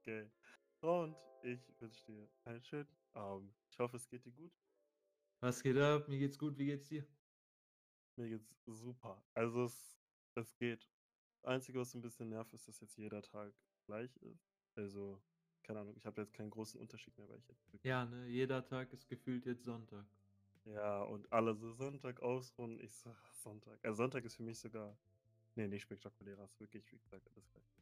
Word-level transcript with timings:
Okay. 0.00 0.30
Und 0.80 1.14
ich 1.42 1.60
wünsche 1.78 2.04
dir 2.06 2.28
einen 2.44 2.62
schönen 2.62 2.88
Abend. 3.12 3.54
Ich 3.70 3.78
hoffe, 3.78 3.96
es 3.98 4.08
geht 4.08 4.24
dir 4.24 4.32
gut. 4.32 4.52
Was 5.40 5.62
geht 5.62 5.76
ab? 5.76 6.08
Mir 6.08 6.18
geht's 6.18 6.38
gut. 6.38 6.56
Wie 6.56 6.66
geht's 6.66 6.88
dir? 6.88 7.06
Mir 8.16 8.28
geht's 8.30 8.54
super. 8.64 9.22
Also 9.34 9.64
es, 9.64 9.98
es 10.36 10.56
geht. 10.56 10.88
Einzige, 11.42 11.80
was 11.80 11.94
ein 11.94 12.00
bisschen 12.00 12.30
nervt, 12.30 12.52
ist, 12.54 12.66
dass 12.66 12.80
jetzt 12.80 12.96
jeder 12.96 13.22
Tag 13.22 13.52
gleich 13.86 14.14
ist. 14.18 14.50
Also, 14.74 15.20
keine 15.62 15.80
Ahnung, 15.80 15.94
ich 15.96 16.06
habe 16.06 16.20
jetzt 16.22 16.32
keinen 16.32 16.50
großen 16.50 16.80
Unterschied 16.80 17.16
mehr, 17.18 17.28
weil 17.28 17.38
ich 17.38 17.48
jetzt. 17.48 17.68
Ja, 17.82 18.06
ne? 18.06 18.26
Jeder 18.26 18.64
Tag 18.64 18.92
ist 18.92 19.06
gefühlt 19.06 19.44
jetzt 19.44 19.64
Sonntag. 19.64 20.06
Ja, 20.64 21.02
und 21.02 21.30
alle 21.32 21.54
so 21.54 21.72
Sonntag 21.72 22.20
ausruhen. 22.20 22.80
Ich 22.80 22.94
so, 22.94 23.14
Sonntag. 23.32 23.78
Also 23.82 23.96
Sonntag 23.96 24.24
ist 24.24 24.36
für 24.36 24.42
mich 24.42 24.58
sogar. 24.58 24.96
Nee, 25.56 25.68
nicht 25.68 25.82
spektakulärer, 25.82 26.44
ist 26.44 26.58
wirklich, 26.60 26.90
wie 26.92 26.98
gesagt, 26.98 27.28
alles 27.30 27.50
gleich. 27.50 27.79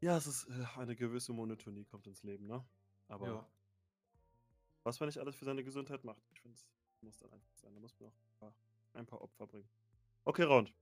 Ja, 0.00 0.16
es 0.16 0.26
ist 0.26 0.46
äh, 0.48 0.64
eine 0.78 0.96
gewisse 0.96 1.32
Monotonie 1.32 1.84
kommt 1.84 2.06
ins 2.06 2.22
Leben, 2.22 2.46
ne? 2.46 2.64
Aber 3.08 3.26
Ja. 3.26 3.46
was 4.82 4.98
man 5.00 5.08
nicht 5.08 5.18
alles 5.18 5.36
für 5.36 5.44
seine 5.44 5.64
Gesundheit 5.64 6.04
macht, 6.04 6.22
ich 6.30 6.40
finde, 6.40 6.56
es 6.56 6.66
muss 7.02 7.18
dann 7.18 7.32
einfach 7.32 7.54
sein. 7.56 7.74
Da 7.74 7.80
muss 7.80 7.98
man 7.98 8.10
auch 8.10 8.14
ein 8.14 8.38
paar, 8.38 8.54
ein 8.94 9.06
paar 9.06 9.22
Opfer 9.22 9.46
bringen. 9.46 9.68
Okay, 10.26 10.44
Round. 10.44 10.72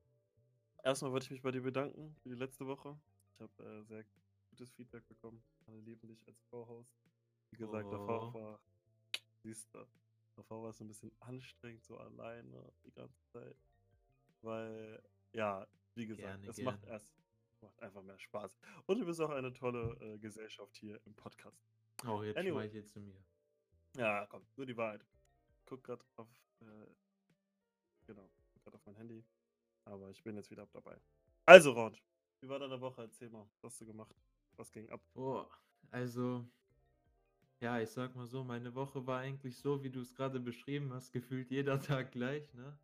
Erstmal 0.83 1.13
wollte 1.13 1.25
ich 1.27 1.31
mich 1.31 1.43
bei 1.43 1.51
dir 1.51 1.63
bedanken 1.63 2.17
für 2.23 2.29
die 2.31 2.35
letzte 2.37 2.67
Woche. 2.67 2.99
Ich 3.35 3.41
habe 3.41 3.65
äh, 3.65 3.83
sehr 3.85 4.05
gutes 4.51 4.73
Feedback 4.73 5.07
bekommen. 5.09 5.43
Alle 5.67 5.81
lieben 5.81 6.09
dich 6.09 6.27
als 6.27 6.43
Co-Host. 6.51 6.97
Wie 7.51 7.57
gesagt, 7.57 7.93
davor 7.93 8.33
Oh. 8.33 8.35
war, 8.35 8.61
siehst 9.43 9.75
du, 9.75 9.87
davor 10.37 10.63
war 10.63 10.71
es 10.71 10.79
so 10.79 10.85
ein 10.85 10.89
bisschen 10.89 11.13
anstrengend, 11.21 11.85
so 11.85 11.99
alleine 11.99 12.73
die 12.85 12.93
ganze 12.93 13.23
Zeit. 13.33 13.57
Weil, 14.43 15.03
ja, 15.33 15.67
wie 15.95 16.07
gesagt, 16.07 16.25
Gerne, 16.25 16.47
es 16.47 16.61
macht 16.61 16.85
gerne. 16.85 16.87
erst, 16.87 17.15
macht 17.63 17.81
einfach 17.83 18.03
mehr 18.03 18.19
Spaß. 18.19 18.57
Und 18.87 18.99
du 19.01 19.07
bist 19.07 19.21
auch 19.21 19.31
eine 19.31 19.53
tolle 19.53 19.97
äh, 20.01 20.19
Gesellschaft 20.19 20.77
hier 20.77 21.01
im 21.07 21.15
Podcast. 21.15 21.67
Oh, 22.07 22.23
jetzt 22.23 22.37
Anyway. 22.37 22.53
schmeichelst 22.69 22.97
du 22.97 23.01
mir. 23.01 23.25
Ja, 23.97 24.27
komm, 24.27 24.47
nur 24.57 24.67
die 24.67 24.77
Wahrheit. 24.77 25.05
Guck 25.67 25.83
gerade 25.85 26.05
auf, 26.17 26.29
äh, 26.61 26.87
genau, 28.07 28.31
gerade 28.63 28.77
auf 28.77 28.87
mein 28.87 28.97
Handy. 28.97 29.25
Aber 29.85 30.11
ich 30.11 30.23
bin 30.23 30.37
jetzt 30.37 30.51
wieder 30.51 30.67
dabei. 30.67 31.01
Also, 31.47 31.73
Rond, 31.73 32.03
wie 32.41 32.49
war 32.49 32.59
deine 32.59 32.81
Woche? 32.81 33.03
Erzähl 33.03 33.31
mal, 33.31 33.49
was 33.61 33.73
hast 33.73 33.81
du 33.81 33.87
gemacht? 33.87 34.15
Was 34.57 34.71
ging 34.73 34.89
ab? 34.91 35.01
Boah, 35.15 35.49
also, 35.91 36.47
ja, 37.61 37.81
ich 37.81 37.91
sag 37.91 38.15
mal 38.15 38.27
so, 38.27 38.45
meine 38.45 38.75
Woche 38.75 39.07
war 39.07 39.21
eigentlich 39.21 39.59
so, 39.59 39.83
wie 39.83 39.91
du 39.91 40.01
es 40.01 40.15
gerade 40.15 40.39
beschrieben 40.41 40.93
hast, 40.93 41.13
gefühlt 41.13 41.51
jeder 41.51 41.81
Tag 42.03 42.13
gleich, 42.13 42.53
ne? 42.55 42.79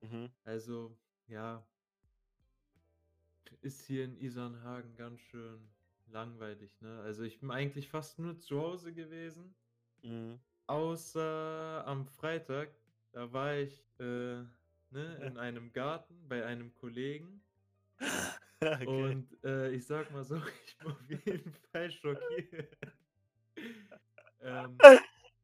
Mhm. 0.00 0.30
Also, 0.44 0.96
ja, 1.26 1.66
ist 3.62 3.86
hier 3.86 4.04
in 4.04 4.16
Isernhagen 4.16 4.96
ganz 4.96 5.20
schön 5.20 5.70
langweilig, 6.06 6.80
ne? 6.80 7.00
Also, 7.00 7.22
ich 7.24 7.40
bin 7.40 7.50
eigentlich 7.50 7.88
fast 7.90 8.18
nur 8.18 8.38
zu 8.38 8.60
Hause 8.60 8.92
gewesen, 8.94 9.54
Mhm. 10.02 10.38
außer 10.66 11.84
am 11.86 12.06
Freitag, 12.06 12.74
da 13.12 13.32
war 13.32 13.56
ich, 13.56 13.88
äh, 13.98 14.42
ne, 14.90 15.16
in 15.24 15.36
einem 15.38 15.72
Garten 15.72 16.28
bei 16.28 16.44
einem 16.44 16.74
Kollegen. 16.74 17.42
okay. 18.62 18.84
Und 18.84 19.42
äh, 19.44 19.70
ich 19.72 19.86
sag 19.86 20.10
mal 20.10 20.24
so, 20.24 20.36
ich 20.66 20.76
war 20.84 20.92
auf 20.92 21.08
jeden 21.08 21.52
Fall 21.72 21.90
schockiert. 21.90 22.76
ähm, 24.40 24.84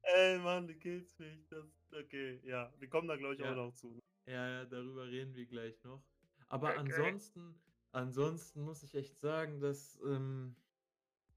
Ey, 0.03 0.39
Mann, 0.39 0.67
du 0.67 0.75
killst 0.75 1.19
mich. 1.19 1.47
Das, 1.49 1.67
okay, 1.93 2.41
ja. 2.45 2.73
Wir 2.79 2.89
kommen 2.89 3.09
da, 3.09 3.17
glaube 3.17 3.35
ich, 3.35 3.43
Ja. 3.43 3.53
auch 3.53 3.55
noch 3.55 3.73
zu. 3.75 3.99
ja, 4.27 4.49
ja, 4.49 4.65
darüber 4.65 5.07
reden 5.07 5.35
wir 5.35 5.47
gleich 5.47 5.83
noch. 5.85 6.03
Aber 6.49 6.77
Okay. 6.77 6.77
ansonsten, 6.77 7.61
ansonsten 7.93 8.63
muss 8.63 8.83
ich 8.83 8.95
echt 8.95 9.19
sagen, 9.21 9.61
dass 9.61 9.99
ähm, 10.05 10.57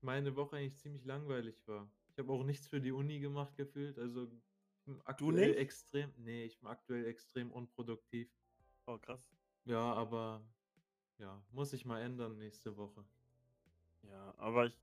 meine 0.01 0.35
Woche 0.35 0.57
eigentlich 0.57 0.77
ziemlich 0.77 1.05
langweilig 1.05 1.55
war. 1.67 1.89
Ich 2.09 2.19
habe 2.19 2.31
auch 2.31 2.43
nichts 2.43 2.67
für 2.67 2.81
die 2.81 2.91
Uni 2.91 3.19
gemacht 3.19 3.55
gefühlt, 3.57 3.97
also 3.97 4.27
aktuell 5.05 5.49
nicht? 5.49 5.59
extrem, 5.59 6.13
nee, 6.17 6.45
ich 6.45 6.59
bin 6.59 6.67
aktuell 6.67 7.05
extrem 7.05 7.51
unproduktiv. 7.51 8.29
Oh, 8.85 8.97
krass. 8.97 9.21
Ja, 9.65 9.93
aber 9.93 10.45
ja, 11.17 11.41
muss 11.51 11.73
ich 11.73 11.85
mal 11.85 12.01
ändern 12.01 12.37
nächste 12.37 12.75
Woche. 12.75 13.05
Ja, 14.03 14.33
aber 14.37 14.65
ich. 14.65 14.77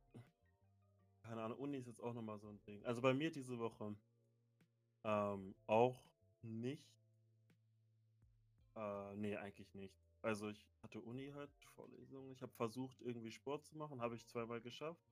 Keine 1.22 1.42
Ahnung, 1.42 1.59
Uni 1.59 1.76
ist 1.76 1.86
jetzt 1.86 2.03
auch 2.03 2.14
nochmal 2.14 2.38
so 2.38 2.48
ein 2.48 2.60
Ding. 2.64 2.84
Also 2.84 3.00
bei 3.00 3.14
mir 3.14 3.30
diese 3.30 3.59
Woche 3.59 3.94
ähm, 5.04 5.54
auch 5.66 6.03
nicht. 6.42 6.88
Äh, 8.75 9.16
nee, 9.16 9.36
eigentlich 9.36 9.72
nicht. 9.75 10.09
Also 10.22 10.48
ich 10.48 10.66
hatte 10.82 11.00
Uni 11.00 11.31
halt, 11.34 11.50
Vorlesungen. 11.75 12.32
Ich 12.32 12.42
habe 12.42 12.53
versucht, 12.53 13.00
irgendwie 13.00 13.31
Sport 13.31 13.64
zu 13.64 13.76
machen, 13.76 14.00
habe 14.00 14.16
ich 14.16 14.26
zweimal 14.26 14.60
geschafft. 14.60 15.03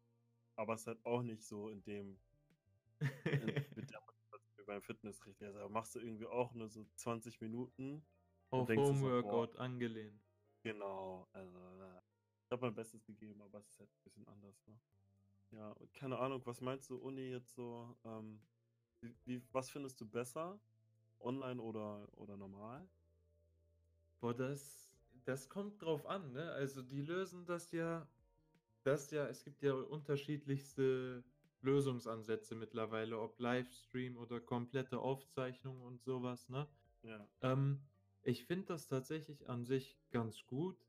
Aber 0.57 0.75
es 0.75 0.83
ist 0.83 0.87
halt 0.89 1.05
auch 1.07 1.23
nicht 1.23 1.45
so 1.45 1.69
in 1.71 1.83
dem, 1.85 2.19
in, 3.01 3.09
mit 3.77 3.91
der 3.91 4.01
Motivation 4.01 4.57
wie 4.57 4.65
beim 4.65 4.83
Fitnessrichter. 4.83 5.47
Also 5.47 5.59
da 5.61 5.69
machst 5.69 5.95
du 5.95 6.01
irgendwie 6.01 6.27
auch 6.27 6.53
nur 6.55 6.69
so 6.69 6.85
20 6.97 7.41
Minuten. 7.41 8.05
Auf 8.51 8.69
du 8.69 8.75
so. 8.75 8.83
Homeworkout 8.83 9.57
angelehnt. 9.57 10.21
Genau, 10.63 11.29
also 11.33 11.59
äh, 11.59 12.01
ich 12.45 12.53
habe 12.53 12.67
mein 12.67 12.75
Bestes 12.75 13.05
gegeben, 13.05 13.41
aber 13.43 13.59
es 13.59 13.69
ist 13.69 13.79
halt 13.79 13.91
ein 13.91 14.03
bisschen 14.05 14.27
anders, 14.27 14.67
ne? 14.67 14.79
Ja, 15.53 15.75
keine 15.95 16.19
Ahnung, 16.19 16.43
was 16.45 16.61
meinst 16.61 16.91
du, 16.91 16.97
Uni 16.97 17.31
jetzt 17.31 17.55
so, 17.55 17.97
ähm, 18.05 18.41
wie, 19.01 19.15
wie, 19.25 19.43
was 19.53 19.71
findest 19.71 20.01
du 20.01 20.07
besser? 20.07 20.61
Online 21.21 21.61
oder, 21.61 22.09
oder 22.17 22.37
normal? 22.37 22.89
Boah, 24.21 24.35
das, 24.35 24.88
das 25.29 25.51
kommt 25.51 25.83
drauf 25.83 26.07
an, 26.07 26.33
ne? 26.33 26.51
Also 26.53 26.81
die 26.81 27.03
lösen 27.03 27.45
das 27.45 27.71
ja, 27.73 28.09
das 28.83 29.11
ja, 29.11 29.27
es 29.29 29.45
gibt 29.45 29.63
ja 29.63 29.75
unterschiedlichste 29.75 31.23
Lösungsansätze 31.61 32.55
mittlerweile, 32.55 33.19
ob 33.19 33.39
Livestream 33.39 34.17
oder 34.17 34.41
komplette 34.41 34.99
Aufzeichnung 34.99 35.83
und 35.83 36.03
sowas, 36.03 36.49
ne? 36.49 36.67
Ja. 37.03 37.29
Ähm, 37.43 37.83
ich 38.23 38.47
finde 38.47 38.69
das 38.69 38.89
tatsächlich 38.89 39.51
an 39.51 39.67
sich 39.67 40.01
ganz 40.11 40.47
gut, 40.47 40.87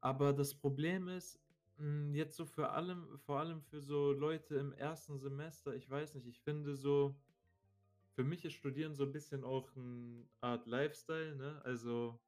aber 0.00 0.32
das 0.32 0.56
Problem 0.56 1.06
ist, 1.06 1.40
mh, 1.76 2.16
jetzt 2.16 2.34
so 2.36 2.46
für 2.46 2.70
allem, 2.70 3.16
vor 3.20 3.38
allem 3.38 3.62
für 3.62 3.80
so 3.80 4.10
Leute 4.12 4.56
im 4.56 4.72
ersten 4.72 5.18
Semester, 5.18 5.76
ich 5.76 5.88
weiß 5.88 6.16
nicht, 6.16 6.26
ich 6.26 6.40
finde 6.40 6.74
so, 6.74 7.14
für 8.10 8.24
mich 8.24 8.44
ist 8.44 8.54
Studieren 8.54 8.96
so 8.96 9.04
ein 9.04 9.12
bisschen 9.12 9.44
auch 9.44 9.76
eine 9.76 10.28
Art 10.40 10.66
Lifestyle, 10.66 11.36
ne? 11.36 11.62
Also 11.64 12.18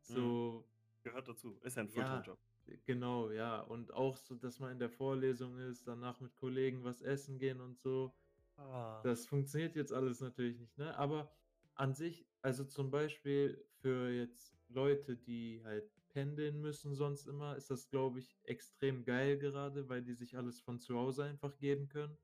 so, 0.00 0.64
Gehört 1.02 1.28
dazu. 1.28 1.58
Ist 1.62 1.76
ja 1.76 1.82
ein 1.82 1.88
ja, 1.88 1.92
Fulltime-Job. 1.92 2.38
genau, 2.84 3.30
ja. 3.30 3.60
Und 3.60 3.92
auch 3.92 4.16
so, 4.16 4.34
dass 4.34 4.58
man 4.58 4.72
in 4.72 4.78
der 4.78 4.90
Vorlesung 4.90 5.58
ist, 5.58 5.86
danach 5.86 6.20
mit 6.20 6.34
Kollegen 6.36 6.84
was 6.84 7.02
essen 7.02 7.38
gehen 7.38 7.60
und 7.60 7.78
so. 7.78 8.14
Ah. 8.56 9.00
Das 9.04 9.26
funktioniert 9.26 9.76
jetzt 9.76 9.92
alles 9.92 10.20
natürlich 10.20 10.58
nicht, 10.58 10.76
ne? 10.76 10.96
Aber 10.98 11.30
an 11.74 11.94
sich, 11.94 12.26
also 12.42 12.64
zum 12.64 12.90
Beispiel 12.90 13.64
für 13.80 14.10
jetzt 14.10 14.58
Leute, 14.68 15.16
die 15.16 15.62
halt 15.64 15.90
pendeln 16.08 16.60
müssen 16.60 16.94
sonst 16.94 17.26
immer, 17.28 17.56
ist 17.56 17.70
das, 17.70 17.88
glaube 17.88 18.18
ich, 18.18 18.36
extrem 18.42 19.04
geil 19.04 19.38
gerade, 19.38 19.88
weil 19.88 20.02
die 20.02 20.14
sich 20.14 20.36
alles 20.36 20.60
von 20.60 20.78
zu 20.78 20.96
Hause 20.96 21.24
einfach 21.24 21.56
geben 21.58 21.88
können. 21.88 22.18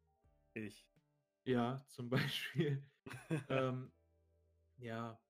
Ich. 0.55 0.89
Ja, 1.45 1.85
zum 1.89 2.09
Beispiel. 2.11 2.83
ähm, 3.49 3.93
ja, 4.79 5.21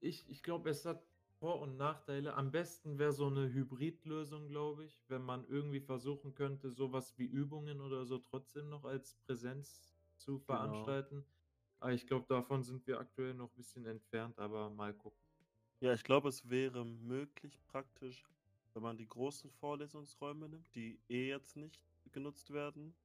ich, 0.00 0.28
ich 0.28 0.42
glaube, 0.42 0.70
es 0.70 0.84
hat 0.84 1.02
Vor- 1.44 1.60
und 1.60 1.76
Nachteile. 1.76 2.36
Am 2.36 2.50
besten 2.52 2.98
wäre 2.98 3.12
so 3.12 3.26
eine 3.26 3.52
Hybridlösung, 3.52 4.48
glaube 4.48 4.86
ich, 4.86 5.04
wenn 5.08 5.20
man 5.20 5.44
irgendwie 5.46 5.82
versuchen 5.82 6.34
könnte, 6.34 6.70
sowas 6.70 7.18
wie 7.18 7.26
Übungen 7.26 7.82
oder 7.82 8.06
so 8.06 8.16
trotzdem 8.16 8.70
noch 8.70 8.84
als 8.86 9.16
Präsenz 9.26 9.94
zu 10.16 10.38
Genau. 10.46 10.46
veranstalten. 10.46 11.26
Aber 11.80 11.92
ich 11.92 12.06
glaube, 12.06 12.24
davon 12.30 12.62
sind 12.62 12.86
wir 12.86 12.98
aktuell 12.98 13.34
noch 13.34 13.50
ein 13.52 13.56
bisschen 13.56 13.84
entfernt, 13.84 14.38
aber 14.38 14.70
mal 14.70 14.94
gucken. 14.94 15.20
Ja, 15.80 15.92
ich 15.92 16.02
glaube, 16.02 16.30
es 16.30 16.48
wäre 16.48 16.84
möglich 16.86 17.60
praktisch, 17.66 18.24
wenn 18.72 18.82
man 18.82 18.96
die 18.96 19.06
großen 19.06 19.50
Vorlesungsräume 19.50 20.48
nimmt, 20.48 20.74
die 20.74 21.02
eh 21.08 21.28
jetzt 21.28 21.56
nicht 21.56 21.84
genutzt 22.10 22.52
werden, 22.54 22.96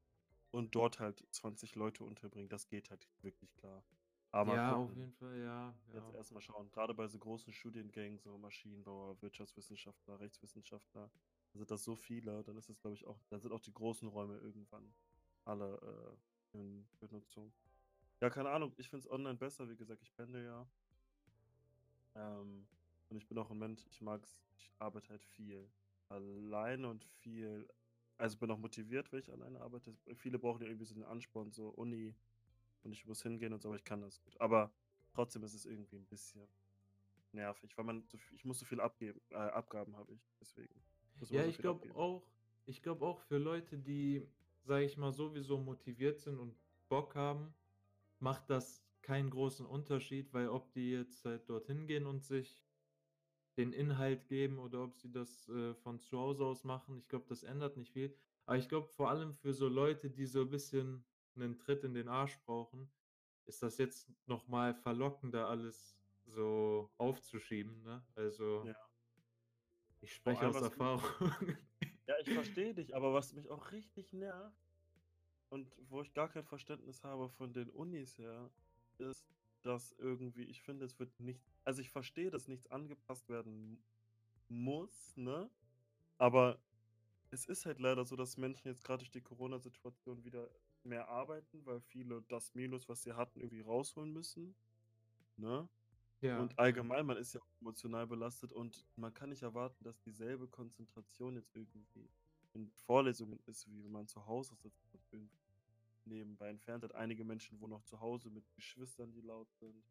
und 0.52 0.76
dort 0.76 1.00
halt 1.00 1.28
20 1.32 1.76
Leute 1.76 2.04
unterbringt. 2.06 2.54
Das 2.54 2.68
geht 2.70 2.90
halt 2.90 3.08
wirklich 3.22 3.54
klar. 3.56 3.84
Aber 4.32 4.56
ja, 4.56 4.76
auf 4.76 4.96
jeden 4.96 5.12
Fall, 5.14 5.40
ja. 5.40 5.74
Jetzt 5.94 6.12
ja. 6.12 6.18
erstmal 6.18 6.42
schauen, 6.42 6.70
gerade 6.72 6.94
bei 6.94 7.08
so 7.08 7.18
großen 7.18 7.52
Studiengängen, 7.52 8.20
so 8.20 8.38
Maschinenbauer, 8.38 9.20
Wirtschaftswissenschaftler, 9.22 10.20
Rechtswissenschaftler, 10.20 11.10
da 11.52 11.58
sind 11.58 11.72
das 11.72 11.84
so 11.84 11.96
viele, 11.96 12.44
dann 12.44 12.56
ist 12.58 12.70
es, 12.70 12.80
glaube 12.80 12.96
ich, 12.96 13.08
auch, 13.08 13.20
dann 13.30 13.42
sind 13.42 13.52
auch 13.52 13.60
die 13.60 13.74
großen 13.74 14.08
Räume 14.08 14.38
irgendwann 14.38 14.94
alle 15.46 16.20
äh, 16.54 16.58
in 16.58 16.88
Benutzung. 17.00 17.52
Ja, 18.22 18.30
keine 18.30 18.50
Ahnung, 18.52 18.74
ich 18.78 18.90
finde 18.90 19.06
es 19.06 19.12
online 19.12 19.38
besser, 19.38 19.68
wie 19.68 19.76
gesagt, 19.76 20.04
ich 20.04 20.14
pendel 20.14 20.46
ja. 20.46 20.68
Ähm, 22.16 22.68
und 23.10 23.18
ich 23.18 23.28
bin 23.28 23.38
auch 23.40 23.50
ein 23.50 23.58
Mensch, 23.58 23.88
ich 23.90 24.02
mag 24.02 24.24
es, 24.24 24.44
ich 24.58 24.72
arbeite 24.78 25.10
halt 25.10 25.24
viel 25.24 25.68
alleine 26.10 26.88
und 26.90 27.04
viel, 27.04 27.68
also 28.18 28.38
bin 28.38 28.52
auch 28.52 28.58
motiviert, 28.60 29.12
wenn 29.12 29.20
ich 29.20 29.32
alleine 29.32 29.60
arbeite. 29.62 29.96
Viele 30.16 30.38
brauchen 30.38 30.62
ja 30.62 30.68
irgendwie 30.68 30.86
so 30.86 30.94
den 30.94 31.04
Ansporn, 31.04 31.52
so 31.52 31.70
Uni 31.70 32.14
und 32.84 32.92
ich 32.94 33.06
muss 33.06 33.24
hingehen 33.24 33.54
und 33.54 33.62
so, 33.62 33.70
aber 33.70 33.78
ich 33.78 33.84
kann 33.86 34.02
das 34.02 34.22
gut. 34.22 34.40
Aber 34.42 34.76
trotzdem 35.14 35.44
ist 35.44 35.54
es 35.54 35.66
irgendwie 35.66 35.98
ein 35.98 36.08
bisschen 36.08 36.50
nervig, 37.34 37.78
weil 37.78 37.86
man 37.86 38.08
so 38.10 38.18
viel, 38.18 38.38
ich 38.38 38.46
muss 38.46 38.60
so 38.60 38.66
viel 38.66 38.82
abgeben, 38.82 39.22
äh, 39.32 39.36
Abgaben 39.38 39.98
habe 39.98 40.14
ich, 40.16 40.32
deswegen. 40.42 40.86
Ja, 41.28 41.44
so 41.44 41.46
ich 41.46 41.60
glaube 41.62 41.94
auch, 41.96 42.32
ich 42.66 42.82
glaube 42.82 43.06
auch 43.06 43.20
für 43.20 43.38
Leute, 43.38 43.78
die, 43.78 44.32
sage 44.64 44.86
ich 44.86 44.98
mal, 44.98 45.12
sowieso 45.12 45.58
motiviert 45.60 46.20
sind 46.20 46.40
und 46.40 46.58
Bock 46.90 47.16
haben, 47.16 47.56
macht 48.20 48.50
das 48.50 48.88
keinen 49.02 49.30
großen 49.30 49.66
Unterschied, 49.66 50.34
weil 50.34 50.50
ob 50.50 50.74
die 50.74 50.92
jetzt 50.92 51.26
halt 51.26 51.50
dorthin 51.50 51.88
gehen 51.88 52.06
und 52.08 52.24
sich 52.24 52.68
den 53.58 53.74
Inhalt 53.74 54.28
geben 54.28 54.60
oder 54.60 54.84
ob 54.84 54.98
sie 54.98 55.12
das, 55.12 55.50
äh, 55.50 55.76
von 55.76 56.00
zu 56.00 56.20
Hause 56.20 56.46
aus 56.46 56.64
machen, 56.66 57.00
ich 57.00 57.08
glaube, 57.10 57.26
das 57.28 57.44
ändert 57.44 57.78
nicht 57.78 57.92
viel. 57.94 58.16
Aber 58.46 58.58
ich 58.58 58.70
glaube, 58.70 58.88
vor 58.88 59.10
allem 59.10 59.36
für 59.36 59.54
so 59.54 59.68
Leute, 59.70 60.12
die 60.12 60.26
so 60.28 60.42
'n 60.44 60.50
bisschen 60.50 61.09
'nen 61.40 61.60
Tritt 61.60 61.84
in 61.84 61.94
den 61.96 62.10
Arsch 62.10 62.40
brauchen, 62.46 62.92
ist 63.48 63.64
das 63.64 63.78
jetzt 63.80 64.12
noch 64.28 64.48
mal 64.48 64.76
verlockender, 64.76 65.48
alles 65.50 66.00
so 66.26 66.94
aufzuschieben, 66.98 67.84
ne? 67.84 68.08
Also 68.16 68.72
Ja. 68.72 68.90
ich 70.02 70.14
spreche 70.14 70.48
aus 70.48 70.62
Erfahrung. 70.62 71.04
Ja, 72.08 72.16
ich 72.20 72.32
verstehe 72.32 72.74
dich, 72.74 72.96
aber 72.96 73.14
was 73.14 73.34
mich 73.34 73.50
auch 73.50 73.72
richtig 73.72 74.14
nervt 74.14 74.58
und 75.50 75.76
wo 75.78 76.02
ich 76.02 76.14
gar 76.14 76.30
kein 76.30 76.46
Verständnis 76.46 77.04
habe 77.04 77.30
von 77.30 77.54
den 77.54 77.70
Unis 77.70 78.18
her, 78.18 78.54
ist, 78.98 79.28
dass 79.64 79.94
irgendwie 79.94 80.44
ich 80.46 80.64
finde, 80.64 80.86
es 80.86 81.00
wird 81.00 81.20
nicht 81.20 81.44
also, 81.66 81.82
ich 81.82 81.92
verstehe, 81.92 82.32
dass 82.32 82.48
nichts 82.48 82.68
angepasst 82.68 83.30
werden 83.30 83.86
muss, 84.50 85.18
ne? 85.18 85.52
Aber 86.20 86.64
es 87.32 87.46
ist 87.48 87.66
halt 87.66 87.80
leider 87.80 88.06
so, 88.06 88.16
dass 88.18 88.38
Menschen 88.38 88.68
jetzt 88.70 88.84
grad 88.86 89.02
durch 89.02 89.12
die 89.12 89.22
Corona-Situation 89.24 90.24
wieder 90.26 90.52
mehr 90.86 91.08
arbeiten, 91.10 91.66
weil 91.66 91.82
viele 91.82 92.24
das 92.24 92.54
Minus, 92.56 92.90
was 92.90 93.04
sie 93.04 93.14
hatten, 93.14 93.40
irgendwie 93.42 93.62
rausholen 93.62 94.12
müssen, 94.12 94.56
ne? 95.38 95.70
Ja, 96.22 96.50
Und 96.50 96.60
allgemein, 96.60 97.06
man 97.06 97.18
ist 97.18 97.34
ja 97.34 97.42
auch 97.42 97.62
emotional 97.62 98.08
belastet 98.08 98.54
und 98.54 98.88
man 98.96 99.14
kann 99.14 99.30
nicht 99.30 99.44
erwarten, 99.44 99.84
dass 99.84 100.02
dieselbe 100.02 100.48
Konzentration 100.50 101.36
jetzt 101.36 101.56
irgendwie 101.56 102.12
in 102.54 102.72
Vorlesungen 102.72 103.40
ist, 103.48 103.68
wie 103.70 103.84
wenn 103.84 103.92
man 103.92 104.08
zu 104.08 104.26
Hause 104.28 104.56
sitzt 104.56 104.94
und 104.94 105.04
irgendwie 105.12 105.40
nebenbei 106.06 106.50
entfernt 106.50 106.84
hat. 106.84 106.96
Einige 106.96 107.26
Menschen 107.26 107.60
wohnen 107.62 107.74
auch 107.74 107.84
zu 107.84 108.00
Hause 108.02 108.30
mit 108.32 108.54
Geschwistern, 108.54 109.12
die 109.14 109.22
laut 109.22 109.54
sind 109.54 109.86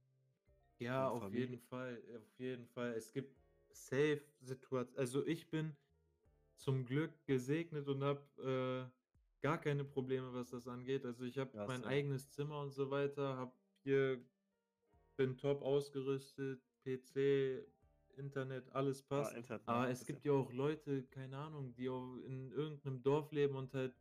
Ja, 0.80 1.08
auf 1.08 1.32
Familie. 1.32 1.32
jeden 1.32 1.58
Fall, 1.58 2.02
auf 2.16 2.38
jeden 2.38 2.66
Fall. 2.68 2.92
Es 2.94 3.12
gibt 3.12 3.36
safe 3.70 4.22
Situat 4.40 4.96
also, 4.96 5.26
ich 5.26 5.50
bin 5.50 5.76
zum 6.56 6.84
Glück 6.86 7.24
gesegnet 7.26 7.88
und 7.88 8.02
habe, 8.04 8.90
äh, 8.92 8.97
gar 9.42 9.60
keine 9.60 9.84
Probleme, 9.84 10.32
was 10.34 10.50
das 10.50 10.66
angeht. 10.68 11.04
Also, 11.04 11.24
ich 11.24 11.38
habe 11.38 11.54
Ja, 11.54 11.66
mein 11.66 11.84
same. 11.84 11.84
eigenes 11.84 12.30
Zimmer 12.30 12.60
und 12.62 12.70
so 12.72 12.90
weiter, 12.90 13.36
habe 13.36 13.56
hier 13.84 14.26
bin 15.16 15.36
top 15.38 15.62
ausgerüstet, 15.62 16.62
PC, 16.84 17.66
Internet, 18.16 18.70
alles 18.70 19.02
Ja, 19.16 19.28
passt. 19.28 19.36
Internet 19.36 19.66
Aber 19.66 19.88
nervt 19.88 20.00
'n 20.00 20.00
es 20.00 20.06
gibt 20.06 20.24
ja 20.24 20.32
auch 20.32 20.52
Leute, 20.52 21.04
keine 21.08 21.38
Ahnung, 21.38 21.74
die 21.74 21.88
auch 21.90 22.16
in 22.18 22.52
irgend 22.52 22.84
'nem 22.84 23.02
Dorf 23.02 23.32
leben 23.32 23.56
und 23.56 23.74
halt 23.74 23.96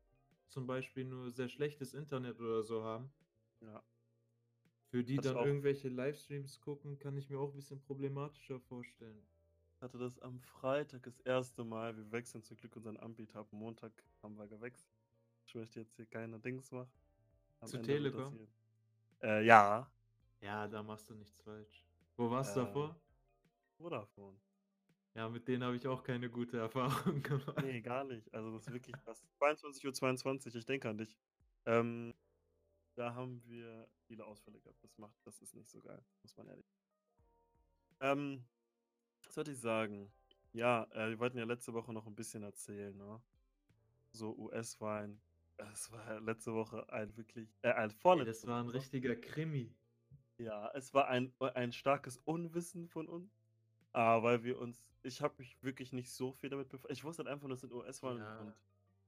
zum 0.47 0.67
Beispiel 0.67 1.05
nur 1.05 1.31
sehr 1.31 1.49
schlechtes 1.49 1.93
Internet 1.93 2.39
oder 2.41 2.63
so 2.63 2.83
haben. 2.83 3.13
Ja. 3.61 3.83
Für 4.93 5.03
die 5.03 5.19
Hatte 5.19 5.21
dann 5.21 5.41
irgendwelche 5.41 5.89
Livestreams 5.89 6.61
gucken, 6.61 6.97
kann 6.97 7.17
ich 7.17 7.29
mir 7.29 7.39
auch 7.39 7.49
'n 7.51 7.55
bisschen 7.57 7.81
problematischer 7.81 8.61
vorstellen. 8.61 9.27
Hatte 9.81 9.99
das 9.99 10.17
am 10.17 10.39
Freitag 10.39 11.03
das 11.03 11.19
1. 11.19 11.63
Mal. 11.63 11.95
Wir 11.97 12.11
wechseln 12.11 12.41
zum 12.43 12.57
Glück 12.57 12.75
unseren 12.75 12.97
Anbieter. 12.97 13.39
Ab 13.39 13.53
Montag 13.53 14.03
haben 14.23 14.35
wir 14.37 14.47
gewechselt. 14.47 15.06
Ich 15.47 15.55
möchte 15.55 15.79
jetzt 15.79 15.95
hier 15.95 16.05
keine 16.05 16.39
Dings 16.39 16.71
machen. 16.71 16.91
Am 17.61 17.71
Zu 17.71 17.77
Ende 17.77 18.01
wird 18.01 18.15
das 18.15 18.29
Telekom? 18.29 18.31
hier 18.31 18.47
äh, 19.23 19.45
ja. 19.45 19.91
Ja, 20.41 20.67
da 20.67 20.81
machst 20.81 21.09
du 21.09 21.13
nichts 21.15 21.39
falsch. 21.41 21.85
Wo 22.15 22.29
warst 22.31 22.55
du 22.55 22.59
Ähm, 22.59 22.61
davor? 22.61 22.99
Vodafone. 23.77 24.39
Ja, 25.15 25.27
mit 25.29 25.47
denen 25.49 25.63
habe 25.63 25.75
ich 25.75 25.85
auch 25.87 26.01
keine 26.03 26.29
gute 26.29 26.57
Erfahrung 26.59 27.21
gemacht. 27.21 27.55
Ne, 27.55 27.81
gar 27.81 28.03
nicht. 28.03 28.33
Also, 28.33 28.51
das 28.51 28.63
ist 28.67 28.73
wirklich 28.73 28.99
krass. 29.03 29.25
22:22 29.39 30.55
ich 30.55 30.65
denke 30.65 30.89
an 30.89 30.97
dich. 30.97 31.17
Ähm, 31.65 32.13
da 32.95 33.15
haben 33.15 33.43
wir 33.47 33.89
viele 34.07 34.25
Ausfälle 34.25 34.59
gehabt. 34.61 34.83
Das 34.83 34.97
macht 34.97 35.15
das 35.25 35.41
ist 35.41 35.55
nicht 35.55 35.69
so 35.69 35.81
geil, 35.81 36.05
muss 36.23 36.37
man 36.37 36.47
ehrlich 36.47 36.67
Ähm, 37.99 38.45
was 39.25 39.37
wollte 39.37 39.51
ich 39.51 39.59
sagen? 39.59 40.11
Ja, 40.53 40.85
äh, 40.91 41.09
wir 41.11 41.19
wollten 41.19 41.37
ja 41.37 41.45
letzte 41.45 41.73
Woche 41.73 41.93
noch 41.93 42.07
'n 42.07 42.15
bisschen 42.15 42.43
erzählen, 42.43 42.95
ne? 42.97 43.21
So 44.11 44.35
US-Wahlen. 44.37 45.21
Es 45.59 45.91
war 45.91 46.19
letzte 46.21 46.53
Woche 46.53 46.87
ein 46.89 47.17
wirklich 47.17 47.57
äh, 47.63 47.71
ein 47.71 47.89
Ey, 48.09 48.23
das 48.23 48.45
vorletzte 48.45 48.47
war 48.47 48.59
'n 48.61 48.69
Woche. 48.69 48.69
richtiger 48.69 49.15
Krimi. 49.15 49.77
Ja, 50.39 50.69
es 50.75 50.93
war 50.93 51.07
ein 51.07 51.33
ein 51.39 51.71
starkes 51.71 52.17
Unwissen 52.19 52.87
von 52.87 53.07
uns, 53.09 53.41
ah, 53.91 54.21
weil 54.21 54.43
wir 54.43 54.59
uns 54.59 54.93
ich 55.01 55.21
habe 55.21 55.35
mich 55.39 55.57
wirklich 55.63 55.93
nicht 55.93 56.11
so 56.11 56.31
viel 56.31 56.49
damit 56.51 56.69
befa 56.69 56.87
ich 56.89 57.03
wusste 57.03 57.23
halt 57.23 57.33
einfach 57.33 57.47
nur, 57.47 57.55
es 57.55 57.61
sind 57.61 57.73
US-Wahlen 57.73 58.21
und 58.21 58.33
Ja. 58.33 58.53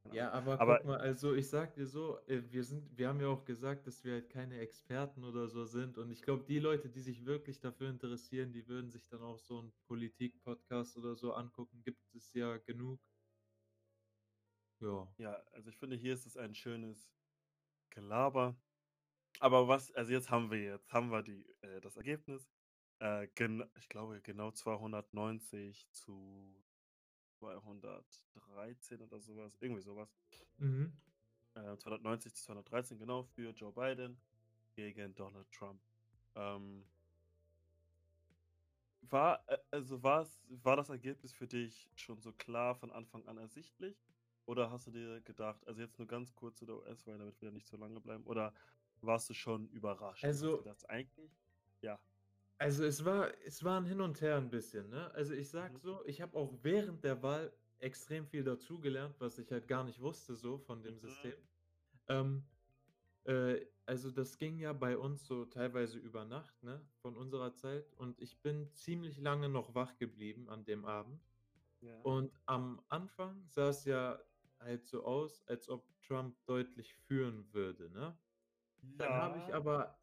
keine 0.03 0.11
Ja, 0.11 0.31
aber 0.31 0.59
Aber 0.59 0.79
guck 0.79 0.83
mal, 0.85 0.97
also, 0.99 1.35
ich 1.35 1.49
sage 1.49 1.73
dir 1.73 1.87
so, 1.87 2.19
äh, 2.27 2.43
wir 2.51 2.63
sind 2.63 2.97
wir 2.97 3.09
haben 3.09 3.21
ja 3.21 3.27
auch 3.29 3.45
gesagt, 3.45 3.87
dass 3.87 4.03
wir 4.05 4.13
halt 4.13 4.29
keine 4.29 4.59
Experten 4.59 5.23
oder 5.25 5.47
so 5.49 5.65
sind 5.65 5.97
und 5.97 6.11
ich 6.11 6.21
glaube, 6.23 6.45
die 6.45 6.59
Leute, 6.59 6.89
die 6.89 7.01
sich 7.01 7.25
wirklich 7.25 7.59
dafür 7.61 7.89
interessieren, 7.89 8.53
die 8.53 8.67
würden 8.67 8.91
sich 8.91 9.07
dann 9.07 9.21
auch 9.23 9.39
so 9.39 9.59
'n 9.59 9.73
Politik-Podcast 9.87 10.97
oder 10.97 11.15
so 11.15 11.33
angucken, 11.33 11.83
gibt 11.83 11.99
es 12.15 12.33
ja 12.33 12.57
genug. 12.57 13.01
Ja. 14.81 15.07
Ja, 15.17 15.33
also, 15.51 15.69
ich 15.69 15.77
finde, 15.77 15.95
hier 15.95 16.13
ist 16.13 16.25
es 16.25 16.37
ein 16.37 16.55
schönes 16.55 17.11
Gelaber. 17.89 18.55
Aber 19.39 19.67
was 19.67 19.91
also, 19.93 20.11
jetzt 20.13 20.31
haben 20.31 20.51
wir 20.51 20.59
jetzt 20.59 20.91
haben 20.93 21.11
wir 21.11 21.23
die 21.23 21.45
äh, 21.61 21.81
das 21.81 21.97
Ergebnis. 21.97 22.49
Äh, 22.99 23.27
gen 23.35 23.63
ich 23.77 23.89
glaube, 23.89 24.21
genau 24.21 24.51
290 24.51 25.89
zu 25.91 26.65
213 27.39 29.01
oder 29.01 29.19
so 29.19 29.37
was, 29.37 29.57
irgendwie 29.61 29.81
so 29.81 29.95
was. 29.95 30.15
Mhm. 30.59 30.93
Äh, 31.55 31.77
290 31.77 32.33
zu 32.35 32.43
213, 32.45 32.99
genau, 32.99 33.23
für 33.23 33.51
Joe 33.51 33.73
Biden 33.73 34.21
gegen 34.73 35.15
Donald 35.15 35.51
Trump. 35.51 35.81
Ähm 36.35 36.85
war 39.01 39.43
äh, 39.47 39.57
also, 39.71 40.01
war's 40.03 40.41
war 40.49 40.75
das 40.77 40.89
Ergebnis 40.89 41.33
für 41.33 41.47
dich 41.47 41.89
schon 41.95 42.21
so 42.21 42.33
klar 42.33 42.75
von 42.75 42.91
Anfang 42.91 43.25
an 43.27 43.37
ersichtlich? 43.37 44.08
Oder 44.49 44.71
hast 44.71 44.87
du 44.87 44.91
dir 44.91 45.21
gedacht 45.21 45.67
also, 45.67 45.81
jetzt 45.81 45.99
nur 45.99 46.07
ganz 46.07 46.33
kurz 46.35 46.57
zu 46.59 46.65
der 46.65 46.77
US-Wahl, 46.77 47.19
damit 47.19 47.39
wir 47.41 47.51
nicht 47.51 47.67
so 47.67 47.77
lange 47.77 48.01
bleiben, 48.01 48.25
oder 48.25 48.55
warst 49.01 49.29
du 49.29 49.35
schon 49.35 49.69
überrascht 49.69 50.33
Also 50.33 50.63
gedacht: 50.63 50.89
„Eigentlich 50.89 51.39
ja.“ 51.81 51.99
also, 52.61 52.83
es 52.83 53.05
war 53.05 53.31
es 53.45 53.63
war 53.63 53.77
'n 53.79 53.85
Hin 53.85 54.01
und 54.01 54.19
Her 54.21 54.37
'n 54.37 54.49
bisschen, 54.49 54.89
ne? 54.89 55.13
Also, 55.13 55.33
ich 55.33 55.49
sage 55.49 55.73
Mhm. 55.73 55.81
so, 55.81 56.03
ich 56.05 56.21
habe 56.21 56.37
auch 56.37 56.57
während 56.61 57.03
der 57.05 57.23
Wahl 57.23 57.57
extrem 57.79 58.27
viel 58.27 58.43
dazugelernt, 58.43 59.15
was 59.19 59.37
ich 59.39 59.49
halt 59.51 59.68
gar 59.69 59.85
nicht 59.85 60.01
wusste 60.01 60.35
so 60.35 60.57
von 60.57 60.83
dem 60.83 60.97
Mhm. 60.97 60.99
System. 60.99 61.47
Ähm, 62.07 62.49
äh, 63.25 63.65
also, 63.85 64.11
das 64.11 64.37
ging 64.39 64.59
ja 64.59 64.73
bei 64.73 64.97
uns 64.97 65.25
so 65.27 65.45
teilweise 65.45 65.99
über 65.99 66.25
Nacht, 66.25 66.63
ne, 66.63 66.89
von 67.01 67.18
unserer 67.18 67.53
Zeit 67.56 67.94
und 67.95 68.19
ich 68.21 68.41
bin 68.41 68.73
ziemlich 68.73 69.19
lange 69.19 69.49
noch 69.49 69.75
wach 69.75 69.97
geblieben 69.97 70.49
an 70.49 70.65
dem 70.65 70.85
Abend. 70.85 71.25
Ja. 71.81 72.06
Und 72.06 72.31
am 72.45 72.81
Anfang 72.89 73.47
sah's 73.49 73.85
ja 73.85 74.19
halt 74.59 74.85
so 74.85 75.04
aus, 75.06 75.44
als 75.47 75.69
ob 75.69 75.89
Trump 76.01 76.37
deutlich 76.45 76.94
führen 76.95 77.54
würde, 77.54 77.89
ne? 77.92 78.19
Dann 78.97 79.18
habe 79.18 79.37
ich 79.39 79.54
Ja. 79.54 79.56
aber 79.56 80.01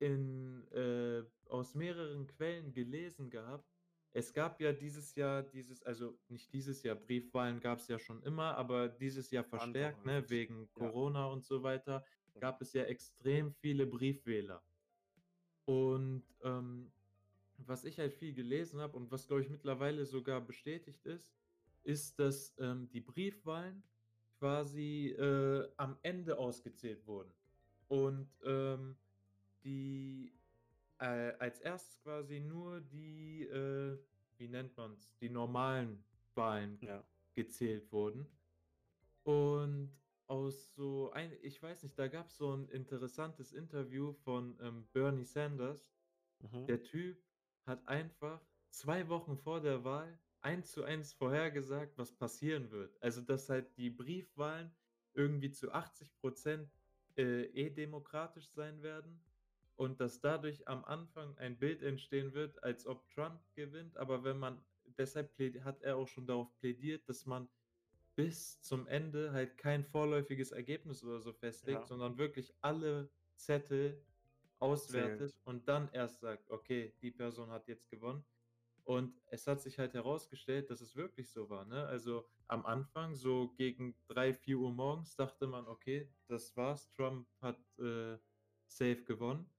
in 0.00 0.66
äh, 0.72 1.24
aus 1.46 1.74
mehreren 1.74 2.26
Quellen 2.26 2.72
gelesen 2.72 3.30
gehabt 3.30 3.70
es 4.14 4.34
gab 4.34 4.60
ja 4.60 4.72
dieses 4.74 5.14
Jahr 5.14 5.42
dieses 5.42 5.82
also, 5.82 6.20
nicht 6.28 6.52
dieses 6.52 6.82
Jahr, 6.82 6.96
Briefwahlen 6.96 7.60
gab's 7.60 7.88
ja 7.88 7.98
schon 7.98 8.22
immer, 8.22 8.56
aber 8.56 8.88
dieses 8.90 9.30
Jahr 9.30 9.44
Andere 9.56 9.78
verstärkt, 9.78 10.04
ne, 10.04 10.28
wegen 10.28 10.70
Ja. 10.78 10.92
Corona 10.92 11.26
und 11.28 11.44
so 11.44 11.62
weiter, 11.62 12.04
gab 12.38 12.60
es 12.60 12.74
ja 12.74 12.82
extrem 12.84 13.52
viele 13.52 13.86
Briefwähler. 13.86 14.66
Und, 15.64 16.36
ähm, 16.42 16.92
was 17.58 17.84
ich 17.84 17.98
halt 17.98 18.14
viel 18.14 18.34
gelesen 18.34 18.80
habe 18.80 18.96
und 18.96 19.10
was, 19.10 19.28
glaube 19.28 19.42
ich, 19.42 19.50
mittlerweile 19.50 20.06
sogar 20.06 20.40
bestätigt 20.40 21.06
ist, 21.06 21.32
ist, 21.84 22.18
dass, 22.18 22.54
ähm, 22.58 22.88
die 22.90 23.00
Briefwahlen 23.00 23.84
quasi, 24.38 25.08
äh, 25.10 25.72
am 25.76 25.98
Ende 26.02 26.38
ausgezählt 26.38 27.06
wurden. 27.06 27.34
Und, 27.88 28.40
ähm, 28.44 28.98
die, 29.64 30.40
äh, 30.98 31.06
als 31.38 31.60
1. 31.60 31.98
quasi 32.00 32.40
nur 32.40 32.80
die, 32.82 33.42
äh, 33.44 33.98
wie 34.38 34.48
nennt 34.48 34.76
man's, 34.76 35.16
die 35.18 35.30
normalen 35.30 36.06
Wahlen 36.34 36.82
Ja. 36.82 37.04
gezählt 37.34 37.92
wurden. 37.92 38.38
Und 39.24 40.00
aus 40.28 40.74
so 40.74 41.10
ein 41.12 41.32
ich 41.42 41.62
weiß 41.62 41.82
nicht, 41.84 41.98
da 41.98 42.08
gab's 42.08 42.36
so 42.38 42.52
'n 42.54 42.68
interessantes 42.68 43.52
Interview 43.52 44.12
von, 44.14 44.58
ähm, 44.62 44.88
Bernie 44.92 45.24
Sanders. 45.26 45.94
Mhm. 46.40 46.68
Der 46.68 46.82
Typ 46.82 47.24
hat 47.66 47.88
einfach 47.88 48.48
2 48.70 49.08
Wochen 49.10 49.38
vor 49.38 49.60
der 49.62 49.84
Wahl 49.84 50.20
1 50.44 50.72
zu 50.72 50.84
1 50.84 51.12
vorhergesagt, 51.14 51.98
was 51.98 52.16
passieren 52.16 52.70
wird. 52.70 53.00
Also, 53.02 53.20
dass 53.22 53.48
halt 53.48 53.76
die 53.76 53.90
Briefwahlen 53.90 54.76
irgendwie 55.14 55.50
zu 55.50 55.72
80 55.72 56.14
%, 56.20 56.72
äh, 57.16 57.44
eh 57.44 57.70
demokratisch 57.70 58.50
sein 58.52 58.82
werden 58.82 59.24
und 59.76 60.00
dass 60.00 60.20
dadurch 60.20 60.68
am 60.68 60.84
Anfang 60.84 61.36
ein 61.38 61.58
Bild 61.58 61.82
entstehen 61.82 62.32
wird, 62.34 62.62
als 62.62 62.86
ob 62.86 63.08
Trump 63.10 63.42
gewinnt. 63.54 63.96
Aber 63.98 64.24
wenn 64.24 64.38
man 64.38 64.64
deshalb 64.84 65.34
hat 65.64 65.82
er 65.82 65.96
auch 65.96 66.08
schon 66.08 66.26
darauf 66.26 66.56
plädiert, 66.58 67.08
dass 67.08 67.26
man 67.26 67.48
bis 68.16 68.60
zum 68.62 68.86
Ende 68.88 69.32
halt 69.32 69.58
kein 69.58 69.84
vorläufiges 69.84 70.52
Ergebnis 70.52 71.04
oder 71.04 71.20
so 71.20 71.32
festlegt, 71.32 71.86
Ja. 71.86 71.88
sondern 71.88 72.18
wirklich 72.18 72.54
alle 72.62 73.12
Zettel 73.36 74.06
auswertet 74.58 75.32
Zählt. 75.32 75.34
und 75.44 75.68
dann 75.68 75.90
erst 75.92 76.20
sagt: 76.20 76.50
„Okay, 76.50 76.96
die 77.02 77.12
Person 77.12 77.50
hat 77.50 77.68
jetzt 77.68 77.90
gewonnen.“ 77.90 78.24
Und 78.84 79.20
es 79.26 79.46
hat 79.46 79.60
sich 79.62 79.78
halt 79.78 79.94
herausgestellt, 79.94 80.70
dass 80.70 80.80
es 80.80 80.96
wirklich 80.96 81.30
so 81.32 81.48
war, 81.50 81.64
ne? 81.66 81.86
Also, 81.86 82.28
am 82.48 82.66
Anfang, 82.66 83.14
so 83.14 83.52
gegen 83.54 83.96
3, 84.08 84.34
4:00 84.34 84.72
morgens 84.72 85.16
dachte 85.16 85.46
man: 85.46 85.66
„Okay, 85.68 86.14
das 86.28 86.56
war's. 86.56 86.90
Trump 86.92 87.28
hat, 87.40 87.60
äh, 87.78 88.18
safe 88.66 89.04
gewonnen.“ 89.04 89.54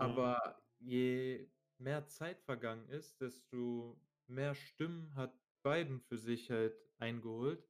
Mhm. 0.00 0.34
Aber 0.36 0.62
je 0.78 1.52
mehr 1.78 2.06
Zeit 2.08 2.42
vergangen 2.42 2.88
ist, 2.90 3.20
desto 3.22 4.02
mehr 4.26 4.54
Stimmen 4.54 5.14
hat 5.16 5.40
Biden 5.62 6.00
für 6.00 6.18
sich 6.18 6.50
halt 6.50 6.76
eingeholt. 6.98 7.68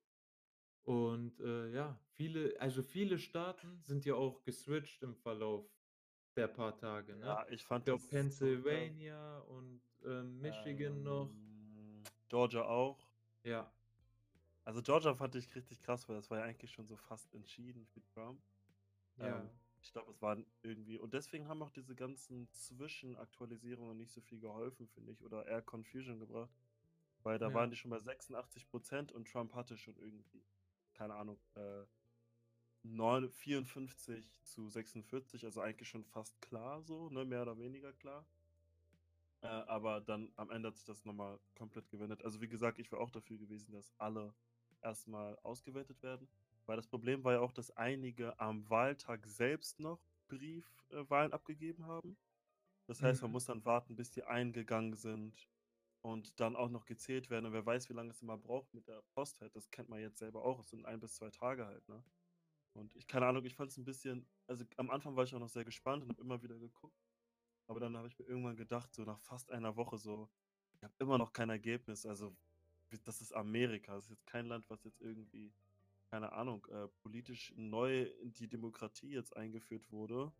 Und, 0.82 1.40
äh, 1.40 1.70
ja, 1.72 2.00
viele 2.10 2.60
also, 2.60 2.82
viele 2.82 3.18
Staaten 3.18 3.82
sind 3.82 4.04
ja 4.06 4.14
auch 4.16 4.44
geswitcht 4.44 5.02
im 5.02 5.16
Verlauf 5.16 5.73
der 6.36 6.48
paar 6.48 6.76
Tage, 6.76 7.16
ne? 7.16 7.24
Ja, 7.26 7.44
ich 7.48 7.54
Ich 7.54 7.64
fand 7.64 7.84
glaube, 7.84 8.00
das. 8.00 8.10
Pennsylvania 8.10 9.38
und, 9.40 9.80
ähm, 10.04 10.40
Michigan 10.40 11.02
noch. 11.02 11.30
Ähm, 11.30 12.02
Georgia 12.28 12.62
auch. 12.64 12.98
Ja. 13.44 13.70
Also, 14.64 14.82
Georgia 14.82 15.14
fand 15.14 15.34
ich 15.36 15.54
richtig 15.54 15.80
krass, 15.80 16.08
weil 16.08 16.16
das 16.16 16.30
war 16.30 16.38
ja 16.38 16.44
eigentlich 16.44 16.72
schon 16.72 16.86
so 16.86 16.96
fast 16.96 17.32
entschieden 17.34 17.86
für 17.86 18.02
Trump. 18.06 18.40
Ja. 19.18 19.40
Ähm, 19.40 19.50
ich 19.82 19.92
glaube, 19.92 20.10
es 20.10 20.22
waren 20.22 20.46
irgendwie 20.62 20.98
und 20.98 21.12
deswegen 21.12 21.46
haben 21.46 21.62
auch 21.62 21.70
diese 21.70 21.94
ganzen 21.94 22.50
Zwischenaktualisierungen 22.52 23.96
nicht 23.98 24.10
so 24.12 24.22
viel 24.22 24.40
geholfen, 24.40 24.88
finde 24.88 25.12
ich, 25.12 25.22
oder 25.22 25.46
eher 25.46 25.60
Confusion 25.60 26.18
gebracht, 26.18 26.50
weil 27.22 27.38
da 27.38 27.52
waren 27.52 27.64
Ja. 27.64 27.70
die 27.70 27.76
schon 27.76 27.90
bei 27.90 27.98
86% 27.98 29.12
und 29.12 29.28
Trump 29.30 29.54
hatte 29.54 29.76
schon 29.76 29.94
irgendwie, 29.98 30.42
keine 30.94 31.14
Ahnung, 31.14 31.38
äh, 31.54 31.84
neun 32.84 33.30
54 33.30 34.42
zu 34.44 34.68
46, 34.68 35.44
also 35.46 35.60
eigentlich 35.62 35.88
schon 35.90 36.04
fast 36.04 36.40
klar 36.42 36.82
so, 36.82 37.10
ne, 37.10 37.24
mehr 37.26 37.42
oder 37.42 37.58
weniger 37.58 37.92
klar. 37.94 38.28
Äh, 39.42 39.46
aber 39.48 40.00
dann 40.00 40.32
am 40.36 40.50
Ende 40.50 40.68
hat 40.68 40.76
sich 40.76 40.86
das 40.86 41.04
noch 41.04 41.12
mal 41.12 41.40
komplett 41.54 41.88
gewendet. 41.90 42.24
Also, 42.24 42.40
wie 42.40 42.48
gesagt, 42.48 42.78
ich 42.78 42.90
wäre 42.92 43.02
auch 43.02 43.10
dafür 43.10 43.38
gewesen, 43.38 43.72
dass 43.72 43.92
alle 43.98 44.34
erst 44.80 45.08
mal 45.08 45.38
ausgewertet 45.42 46.02
werden, 46.02 46.28
weil 46.66 46.76
das 46.76 46.88
Problem 46.88 47.24
war 47.24 47.34
ja 47.34 47.40
auch, 47.40 47.52
dass 47.52 47.70
einige 47.76 48.38
am 48.40 48.68
Wahltag 48.70 49.26
selbst 49.26 49.80
noch 49.80 50.08
Brief 50.28 50.84
äh, 50.90 51.04
abgegeben 51.10 51.86
haben. 51.86 52.18
Das 52.86 53.02
heißt, 53.02 53.22
man 53.22 53.30
Mhm. 53.30 53.32
muss 53.32 53.46
dann 53.46 53.64
warten, 53.66 53.96
bis 53.96 54.10
die 54.12 54.24
eingegangen 54.24 54.94
sind 54.96 55.50
und 56.02 56.40
dann 56.40 56.56
auch 56.56 56.70
noch 56.70 56.86
gezählt 56.86 57.30
werden 57.30 57.46
und 57.46 57.54
wer 57.54 57.66
weiß, 57.66 57.90
wie 57.90 57.94
lange 57.94 58.10
es 58.10 58.22
immer 58.22 58.38
braucht 58.38 58.74
mit 58.74 58.88
der 58.88 59.02
Post 59.14 59.40
halt. 59.42 59.56
Das 59.56 59.70
kennt 59.70 59.90
man 59.90 60.00
jetzt 60.00 60.18
selber 60.18 60.44
auch. 60.44 60.60
Es 60.60 60.70
sind 60.70 60.86
1 60.86 61.00
bis 61.00 61.16
2 61.16 61.30
Tage 61.30 61.66
halt, 61.66 61.88
ne? 61.88 62.04
Und 62.76 62.96
ich 62.96 63.06
keine 63.06 63.26
Ahnung, 63.26 63.44
ich 63.44 63.54
fand's 63.56 63.78
'n 63.78 63.84
bisschen 63.84 64.28
also, 64.46 64.64
am 64.76 64.90
Anfang 64.90 65.16
war 65.16 65.24
ich 65.24 65.34
auch 65.34 65.38
noch 65.40 65.48
sehr 65.48 65.64
gespannt 65.64 66.02
und 66.04 66.10
habe 66.10 66.22
immer 66.22 66.42
wieder 66.42 66.58
geguckt. 66.58 66.96
Aber 67.68 67.80
dann 67.80 67.96
habe 67.96 68.08
ich 68.08 68.18
mir 68.18 68.26
irgendwann 68.26 68.56
gedacht, 68.56 68.94
so 68.94 69.04
nach 69.04 69.20
fast 69.20 69.52
einer 69.52 69.76
Woche 69.76 69.98
so: 69.98 70.30
„Ich 70.74 70.84
habe 70.84 70.94
immer 71.00 71.18
noch 71.18 71.32
kein 71.34 71.50
Ergebnis.“ 71.50 72.06
Also, 72.06 72.36
das 73.04 73.20
ist 73.22 73.32
Amerika. 73.34 73.94
Das 73.96 74.04
ist 74.06 74.10
jetzt 74.12 74.26
kein 74.26 74.46
Land, 74.46 74.70
was 74.70 74.84
jetzt 74.84 75.00
irgendwie, 75.02 75.54
keine 76.10 76.32
Ahnung, 76.32 76.66
äh, 76.70 76.88
politisch 77.00 77.54
neu 77.56 78.04
in 78.04 78.32
die 78.34 78.48
Demokratie 78.50 79.10
jetzt 79.12 79.36
eingeführt 79.36 79.90
wurde. 79.92 80.26
Und 80.26 80.34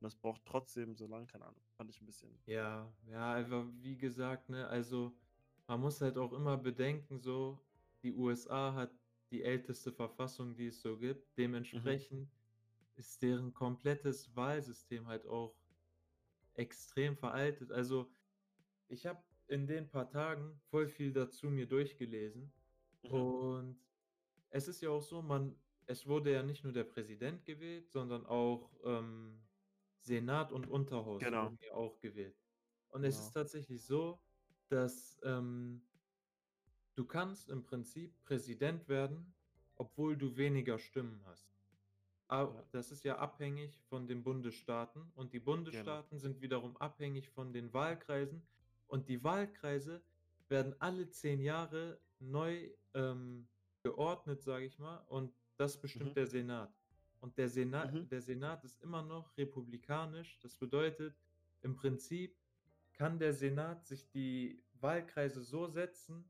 das 0.00 0.16
braucht 0.16 0.44
trotzdem 0.46 0.96
so 0.96 1.06
lang, 1.08 1.26
keine 1.28 1.46
Ahnung. 1.46 1.64
Fand 1.76 1.90
ich 1.90 2.00
'n 2.02 2.06
bisschen 2.06 2.42
Ja, 2.48 2.96
ja, 3.06 3.34
einfach 3.34 3.66
wie 3.80 3.98
gesagt, 3.98 4.48
ne, 4.48 4.66
also, 4.68 5.18
man 5.66 5.80
muss 5.80 6.00
halt 6.00 6.16
auch 6.16 6.32
immer 6.32 6.56
bedenken 6.56 7.18
so, 7.18 7.66
die 8.02 8.14
USA 8.14 8.72
hat 8.72 8.97
die 9.30 9.42
älteste 9.44 9.92
Verfassung, 9.92 10.56
die 10.56 10.68
es 10.68 10.80
so 10.82 10.98
gibt. 10.98 11.36
Mhm. 11.72 11.98
Dementsprechend 12.02 12.32
ist 12.96 13.22
deren 13.22 13.54
komplettes 13.54 14.36
Wahlsystem 14.36 15.08
halt 15.08 15.26
auch 15.26 15.58
extrem 16.54 17.16
veraltet. 17.16 17.70
Also, 17.72 18.12
ich 18.88 19.06
habe 19.06 19.24
in 19.48 19.66
den 19.68 19.88
paar 19.88 20.10
Tagen 20.10 20.60
voll 20.60 20.88
viel 20.88 21.12
dazu 21.12 21.50
mir 21.50 21.68
durchgelesen 21.68 22.54
Mhm. 23.04 23.28
und 23.40 23.86
es 24.50 24.68
ist 24.68 24.82
ja 24.82 24.90
auch 24.90 25.02
so, 25.02 25.22
man 25.22 25.62
es 25.86 26.06
wurde 26.06 26.32
ja 26.32 26.42
nicht 26.44 26.64
nur 26.64 26.72
der 26.74 26.84
Präsident 26.84 27.44
gewählt, 27.46 27.90
sondern 27.90 28.26
auch, 28.26 28.80
ähm, 28.84 29.48
Senat 30.00 30.52
und 30.52 30.66
Unterhaus 30.68 31.30
Genau. 31.30 31.52
wurden 31.52 31.58
ja 31.62 31.74
auch 31.74 32.00
gewählt. 32.00 32.38
Und 32.88 33.04
es 33.04 33.20
ist 33.20 33.32
Genau. 33.32 33.34
tatsächlich 33.34 33.84
so, 33.86 34.22
dass, 34.68 35.20
ähm 35.24 35.87
du 36.98 37.04
kannst 37.04 37.48
im 37.48 37.62
Prinzip 37.62 38.20
Präsident 38.24 38.88
werden, 38.88 39.32
obwohl 39.76 40.16
du 40.16 40.36
weniger 40.36 40.80
Stimmen 40.80 41.22
hast. 41.26 41.48
A 42.26 42.42
Ja. 42.42 42.64
das 42.72 42.90
ist 42.90 43.04
ja 43.04 43.18
abhängig 43.18 43.80
von 43.88 44.08
den 44.08 44.24
Bundesstaaten 44.24 45.12
und 45.14 45.32
die 45.32 45.38
Genau. 45.38 45.52
Bundesstaaten 45.56 46.18
sind 46.18 46.40
wiederum 46.40 46.76
abhängig 46.78 47.28
von 47.30 47.52
den 47.52 47.72
Wahlkreisen 47.72 48.42
und 48.88 49.08
die 49.08 49.22
Wahlkreise 49.22 50.02
werden 50.48 50.74
alle 50.80 51.08
10 51.08 51.40
Jahre 51.40 52.00
neu, 52.18 52.68
ähm, 52.94 53.46
geordnet, 53.84 54.42
sage 54.42 54.66
ich 54.66 54.78
mal, 54.80 54.98
und 55.06 55.32
das 55.56 55.76
Mhm. 55.76 55.82
bestimmt 55.82 56.16
der 56.16 56.26
Senat. 56.26 56.74
Und 57.20 57.38
der 57.38 57.48
Sena 57.48 57.86
Mhm. 57.86 58.08
der 58.08 58.20
Senat 58.20 58.64
ist 58.64 58.80
immer 58.82 59.02
noch 59.02 59.36
republikanisch. 59.36 60.38
Das 60.40 60.56
bedeutet, 60.56 61.14
im 61.62 61.76
Prinzip 61.76 62.36
kann 62.92 63.18
der 63.20 63.32
Senat 63.32 63.86
sich 63.86 64.10
die 64.10 64.60
Wahlkreise 64.80 65.42
so 65.42 65.68
setzen, 65.68 66.24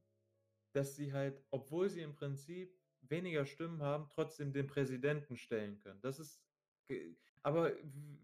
dass 0.78 0.94
sie 0.94 1.12
halt, 1.12 1.42
obwohl 1.50 1.90
sie 1.90 2.02
im 2.02 2.14
Prinzip 2.14 2.72
weniger 3.00 3.44
Stimmen 3.44 3.82
haben, 3.82 4.08
trotzdem 4.08 4.52
den 4.52 4.68
Präsidenten 4.68 5.36
stellen 5.36 5.80
können. 5.80 6.00
Das 6.02 6.20
ist 6.20 6.40
aber 7.42 7.72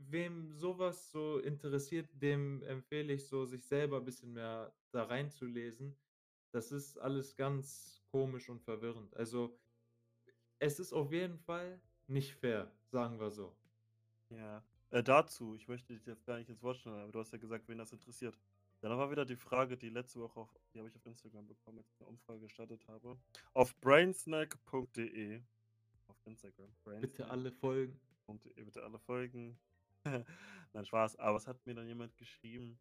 wem 0.08 0.54
so 0.54 0.78
was 0.78 1.10
so 1.10 1.38
interessiert, 1.38 2.08
dem 2.12 2.62
empfehle 2.62 3.12
ich 3.12 3.26
so, 3.26 3.44
sich 3.44 3.64
selber 3.64 4.00
bisschen 4.00 4.32
mehr 4.32 4.72
da 4.92 5.02
reinzulesen. 5.02 5.96
Das 6.52 6.70
ist 6.70 6.96
alles 6.96 7.34
ganz 7.34 8.04
komisch 8.12 8.48
und 8.48 8.62
verwirrend. 8.62 9.16
Also, 9.16 9.58
es 10.60 10.78
ist 10.78 10.92
auf 10.92 11.12
jeden 11.12 11.38
Fall 11.38 11.80
nicht 12.06 12.34
fair, 12.36 12.70
sagen 12.84 13.18
wir 13.18 13.30
so. 13.30 13.52
Ja. 14.30 14.62
Äh, 14.90 15.02
dazu, 15.02 15.56
ich 15.56 15.66
möchte 15.66 15.92
dich 15.92 16.06
jetzt 16.06 16.24
gar 16.24 16.38
nicht 16.38 16.48
ins 16.48 16.62
Wort 16.62 16.78
fallen, 16.78 17.02
aber 17.02 17.10
du 17.10 17.18
hast 17.18 17.32
ja 17.32 17.38
gesagt, 17.38 17.66
wen 17.66 17.78
das 17.78 17.92
interessiert. 17.92 18.38
Dann 18.84 18.98
war 18.98 19.10
wieder 19.10 19.24
die 19.24 19.36
Frage, 19.36 19.78
die 19.78 19.88
letzte 19.88 20.20
Woche 20.20 20.40
auf 20.40 20.54
die 20.74 20.78
habe 20.78 20.90
ich 20.90 20.94
auf 20.94 21.06
Instagram 21.06 21.46
bekommen, 21.46 21.78
als 21.78 21.88
ich 21.88 22.00
'ne 22.00 22.06
Umfrage 22.06 22.40
gestartet 22.40 22.86
habe. 22.86 23.18
Auf 23.54 23.74
brainsnack.de 23.80 25.40
auf 26.06 26.26
Instagram, 26.26 26.70
Bitte 27.00 27.30
alle 27.30 27.50
folgen. 27.50 27.98
bitte 28.26 28.82
alle 28.82 28.98
folgen. 28.98 29.58
Nein, 30.74 30.84
Spaß. 30.84 31.16
Aber 31.16 31.38
es 31.38 31.46
hat 31.46 31.64
mir 31.64 31.74
dann 31.74 31.86
jemand 31.86 32.14
geschrieben, 32.18 32.78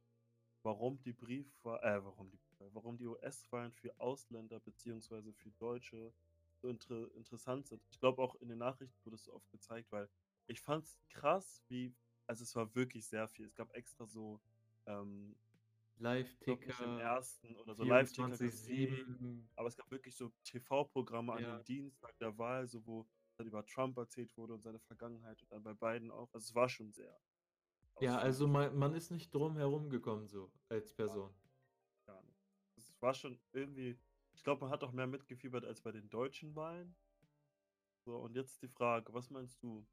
warum 0.61 1.01
die 1.03 1.13
Briefwa 1.13 1.79
äh, 1.79 2.03
warum 2.03 2.29
die 2.29 2.39
warum 2.73 2.97
die 2.97 3.05
US-Wahlen 3.05 3.71
für 3.71 3.97
Ausländer 3.97 4.59
beziehungsweise 4.59 5.31
für 5.31 5.51
Deutsche 5.51 6.13
so 6.61 6.67
intere 6.67 7.05
interessant 7.15 7.67
sind. 7.67 7.81
Ich 7.89 8.01
glaube 8.01 8.21
auch 8.21 8.35
in 8.35 8.49
den 8.49 8.57
Nachrichten 8.57 9.05
wurde 9.05 9.15
es 9.15 9.23
so 9.23 9.33
oft 9.33 9.49
gezeigt, 9.51 9.89
weil 9.93 10.09
ich 10.47 10.59
fand's 10.59 10.99
krass, 11.07 11.63
wie 11.69 11.95
also, 12.27 12.43
es 12.43 12.55
war 12.55 12.75
wirklich 12.75 13.05
sehr 13.05 13.29
viel. 13.29 13.45
Es 13.45 13.55
gab 13.55 13.73
extra 13.73 14.05
so, 14.05 14.41
ähm 14.85 15.37
nicht 15.97 16.41
im 16.41 16.97
Live-Ticker, 16.97 16.97
1. 16.99 17.41
oder 17.57 17.75
so 17.75 17.83
Live-Ticker 17.83 18.37
gab's 18.37 18.41
24/7. 18.45 19.49
aber 19.55 19.67
es 19.67 19.75
gab 19.77 19.89
wirklich 19.91 20.15
so 20.15 20.31
TV-Programme 20.43 21.33
an 21.33 21.41
Ja. 21.43 21.57
dem 21.57 21.65
Dienstag 21.65 22.17
der 22.19 22.37
Wahl, 22.37 22.67
so 22.67 22.85
wo 22.85 23.07
dann 23.37 23.47
über 23.47 23.65
Trump 23.65 23.97
erzählt 23.97 24.35
wurde 24.37 24.53
und 24.53 24.61
seine 24.61 24.79
Vergangenheit 24.79 25.41
und 25.41 25.51
dann 25.51 25.63
bei 25.63 25.73
Biden 25.73 26.11
auch. 26.11 26.33
Also, 26.33 26.45
es 26.45 26.55
war 26.55 26.69
schon 26.69 26.91
sehr 26.91 27.19
Ja, 27.99 28.17
also, 28.17 28.45
ausführlich. 28.47 28.71
ma 28.71 28.77
man 28.87 28.95
ist 28.95 29.11
nicht 29.11 29.33
drum 29.33 29.57
herum 29.57 29.89
gekommen 29.89 30.27
so 30.27 30.51
als 30.69 30.93
Person. 30.93 31.33
Gar 32.05 32.23
nicht. 32.23 32.39
Es 32.75 32.93
war 33.01 33.13
schon 33.13 33.39
irgendwie 33.51 33.99
ich 34.35 34.43
glaube, 34.43 34.61
man 34.61 34.71
hat 34.71 34.83
auch 34.83 34.91
mehr 34.91 35.05
mitgefiebert 35.07 35.63
als 35.63 35.81
bei 35.81 35.91
den 35.91 36.09
deutschen 36.09 36.55
Wahlen. 36.55 36.95
So, 38.05 38.17
und 38.17 38.35
jetzt 38.35 38.61
die 38.61 38.67
Frage, 38.67 39.13
was 39.13 39.29
meinst 39.29 39.61
du? 39.63 39.87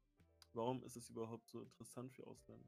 Warum 0.53 0.83
ist 0.83 0.95
es 0.97 1.09
überhaupt 1.09 1.47
so 1.47 1.61
interessant 1.61 2.11
für 2.11 2.25
Ausländer? 2.27 2.67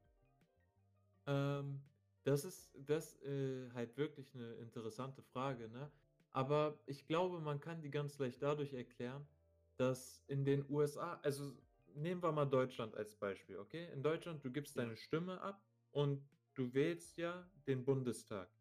Ähm, 1.26 1.82
das 2.24 2.44
ist 2.44 2.76
das, 2.78 3.20
äh, 3.22 3.70
halt 3.72 3.96
wirklich 3.98 4.34
'ne 4.34 4.54
interessante 4.56 5.22
Frage, 5.22 5.68
ne? 5.68 5.92
Aber 6.30 6.82
ich 6.86 7.06
glaube, 7.06 7.40
man 7.40 7.60
kann 7.60 7.82
die 7.82 7.90
ganz 7.90 8.18
leicht 8.18 8.42
dadurch 8.42 8.72
erklären, 8.74 9.28
dass 9.76 10.24
in 10.28 10.44
den 10.44 10.68
USA 10.70 11.14
also, 11.22 11.58
nehmen 11.86 12.22
wir 12.22 12.32
mal 12.32 12.46
Deutschland 12.46 12.94
als 12.96 13.16
Beispiel, 13.18 13.58
okay? 13.58 13.92
In 13.92 14.02
Deutschland, 14.02 14.44
du 14.44 14.52
gibst 14.52 14.78
deine 14.78 14.96
Stimme 14.96 15.40
ab 15.42 15.66
und 15.92 16.28
du 16.54 16.74
wählst 16.74 17.16
ja 17.18 17.52
den 17.68 17.84
Bundestag. 17.84 18.52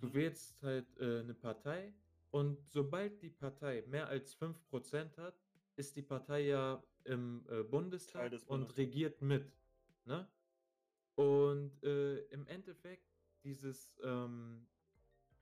Du 0.00 0.12
Mhm. 0.12 0.14
wählst 0.14 0.62
halt, 0.62 0.96
äh, 0.98 1.22
'ne 1.24 1.34
Partei 1.34 1.96
und 2.30 2.70
sobald 2.70 3.22
die 3.22 3.30
Partei 3.30 3.84
mehr 3.88 4.08
als 4.08 4.34
5 4.34 4.68
% 4.68 5.18
hat, 5.18 5.40
ist 5.76 5.96
die 5.96 6.02
Partei 6.02 6.42
ja 6.46 6.86
im, 7.04 7.46
äh, 7.50 7.64
Bundestag 7.64 8.30
des 8.30 8.46
und 8.46 8.76
regiert 8.78 9.22
mit, 9.22 9.58
ne? 10.04 10.32
Und, 11.20 11.82
äh, 11.84 12.20
im 12.28 12.46
Endeffekt 12.46 13.06
dieses, 13.44 14.00
ähm 14.02 14.68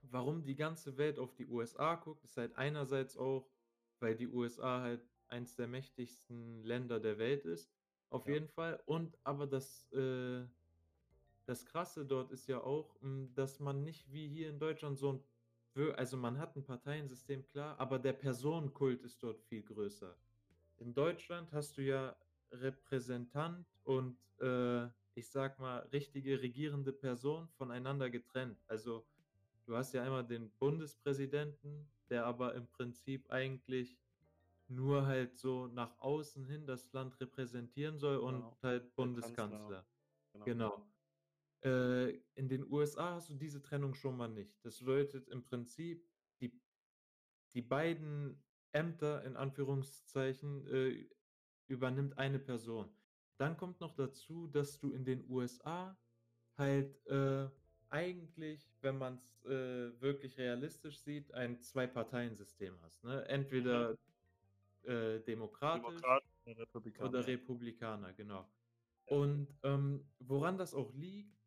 warum 0.01 0.43
die 0.45 0.55
ganze 0.55 0.97
Welt 0.97 1.19
auf 1.19 1.33
die 1.35 1.47
USA 1.47 1.95
guckt, 1.95 2.23
ist 2.25 2.37
halt 2.37 2.55
einerseits 2.57 3.17
auch 3.17 3.53
weil 4.01 4.15
die 4.15 4.27
USA 4.29 4.81
halt 4.81 5.09
eins 5.27 5.55
der 5.57 5.67
mächtigsten 5.67 6.63
Länder 6.63 6.99
der 7.01 7.17
Welt 7.19 7.45
ist, 7.45 7.73
auf 8.09 8.27
Ja. 8.27 8.33
jeden 8.33 8.47
Fall. 8.49 8.81
Und 8.87 9.19
aber 9.25 9.47
das, 9.47 9.91
äh 9.93 10.47
das 11.45 11.65
Krasse 11.65 12.05
dort 12.07 12.31
ist 12.31 12.47
ja 12.47 12.61
auch, 12.63 13.01
hm, 13.01 13.33
dass 13.35 13.59
man 13.59 13.83
nicht 13.83 14.11
wie 14.13 14.27
hier 14.29 14.49
in 14.49 14.59
Deutschland 14.59 14.97
so 14.99 15.09
'n 15.11 15.25
wö 15.75 15.91
also, 15.93 16.17
man 16.17 16.37
hat 16.39 16.55
'n 16.57 16.63
Parteiensystem, 16.65 17.47
klar, 17.47 17.79
aber 17.79 17.99
der 17.99 18.13
Personenkult 18.13 19.03
ist 19.03 19.23
dort 19.23 19.41
viel 19.41 19.63
größer. 19.63 20.19
In 20.77 20.93
Deutschland 20.95 21.53
hast 21.53 21.77
du 21.77 21.83
ja 21.83 22.17
Repräsentant 22.53 23.67
und, 23.83 24.19
äh, 24.39 24.89
ich 25.19 25.29
sage 25.29 25.61
mal, 25.61 25.79
richtige 25.93 26.41
regierende 26.41 26.93
Person 26.93 27.47
voneinander 27.49 28.09
getrennt. 28.09 28.63
Also, 28.67 29.05
du 29.65 29.75
hast 29.75 29.93
ja 29.93 30.03
einmal 30.03 30.25
den 30.25 30.51
Bundespräsidenten, 30.57 31.91
der 32.09 32.25
aber 32.25 32.55
im 32.55 32.67
Prinzip 32.67 33.29
eigentlich 33.29 33.99
nur 34.67 35.05
halt 35.05 35.37
so 35.37 35.67
nach 35.67 35.97
außen 35.99 36.45
hin 36.45 36.65
das 36.65 36.91
Land 36.93 37.19
repräsentieren 37.19 37.97
soll 37.97 38.17
und 38.17 38.35
Genau, 38.35 38.57
halt 38.61 38.95
Bundeskanzler. 38.95 39.87
genau. 40.33 40.45
Genau. 40.45 40.85
Äh, 41.63 42.21
in 42.35 42.47
den 42.47 42.63
USA 42.71 43.15
hast 43.15 43.29
du 43.29 43.35
diese 43.35 43.61
Trennung 43.61 43.93
schon 43.95 44.15
mal 44.15 44.29
nicht. 44.29 44.63
Das 44.63 44.79
bedeutet 44.79 45.27
im 45.27 45.43
Prinzip, 45.43 46.07
die 46.39 46.61
die 47.53 47.61
beiden 47.63 48.43
Ämter 48.71 49.23
in 49.25 49.35
Anführungszeichen, 49.35 50.67
äh, 50.67 51.09
übernimmt 51.67 52.17
eine 52.17 52.39
Person. 52.39 52.98
Dann 53.39 53.55
kommt 53.55 53.79
noch 53.79 53.95
dazu, 53.95 54.47
dass 54.47 54.79
du 54.79 54.91
in 54.91 55.05
den 55.05 55.23
USA 55.29 55.97
halt, 56.57 57.05
äh, 57.07 57.49
eigentlich, 57.89 58.75
wenn 58.81 58.97
man's, 58.97 59.41
äh, 59.45 59.99
wirklich 60.01 60.37
realistisch 60.37 60.99
sieht, 61.01 61.33
ein 61.33 61.61
Zwei-Parteien-System 61.61 62.81
hast, 62.81 63.03
ne? 63.05 63.21
Mhm. 63.21 63.29
Entweder, 63.29 63.97
äh, 64.83 65.19
demokratisch 65.21 65.83
Demokraten 65.85 66.27
oder 66.45 66.61
Republikaner, 66.61 67.09
oder. 67.09 67.27
Republikaner, 67.27 68.13
genau. 68.13 68.51
Ja. 69.07 69.17
Und, 69.17 69.57
ähm, 69.63 70.11
woran 70.19 70.57
das 70.57 70.73
auch 70.73 70.93
liegt, 70.93 71.37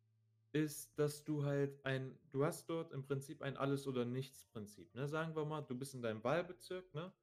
ist, 0.51 0.97
dass 0.99 1.23
du 1.23 1.43
halt 1.45 1.83
ein 1.85 2.19
du 2.31 2.43
hast 2.45 2.69
dort 2.69 2.91
im 2.91 3.03
Prinzip 3.03 3.41
ein 3.43 3.57
Alles-oder-nichts-Prinzip, 3.57 4.93
ne? 4.95 5.07
Sagen 5.07 5.35
wir 5.35 5.45
mal, 5.45 5.61
du 5.61 5.77
bist 5.77 5.93
in 5.95 6.01
deinem 6.01 6.23
Wahlbezirk, 6.23 6.93
ne, 6.93 7.13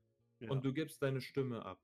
Ja. 0.41 0.51
und 0.51 0.65
du 0.65 0.73
gibst 0.73 1.03
deine 1.03 1.21
Stimme 1.21 1.65
ab. 1.65 1.81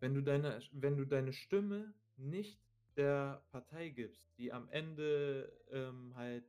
Wenn 0.00 0.14
du 0.14 0.22
deine 0.22 0.60
wenn 0.72 0.96
du 0.96 1.06
deine 1.06 1.32
Stimme 1.32 1.94
nicht 2.16 2.60
der 2.96 3.42
Partei 3.50 3.88
gibst, 3.88 4.36
die 4.38 4.52
am 4.52 4.68
Ende, 4.68 5.52
ähm, 5.70 6.14
halt 6.14 6.44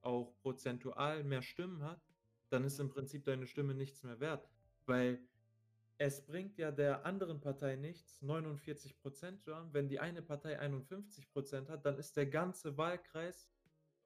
auch 0.00 0.36
prozentual 0.40 1.24
mehr 1.24 1.42
Stimmen 1.42 1.82
hat, 1.82 2.00
dann 2.50 2.64
ist 2.64 2.78
im 2.78 2.88
Prinzip 2.88 3.24
deine 3.24 3.46
Stimme 3.46 3.74
nichts 3.74 4.02
mehr 4.02 4.20
wert, 4.20 4.48
weil 4.86 5.20
es 5.98 6.24
bringt 6.24 6.56
ja 6.56 6.70
der 6.70 7.04
anderen 7.04 7.40
Partei 7.40 7.74
nichts, 7.74 8.22
49 8.22 8.96
zu 9.40 9.54
haben. 9.54 9.74
Wenn 9.74 9.88
die 9.88 9.98
eine 9.98 10.22
Partei 10.22 10.60
51% 10.60 11.68
hat, 11.68 11.84
dann 11.84 11.98
ist 11.98 12.16
der 12.16 12.26
ganze 12.26 12.78
Wahlkreis 12.78 13.50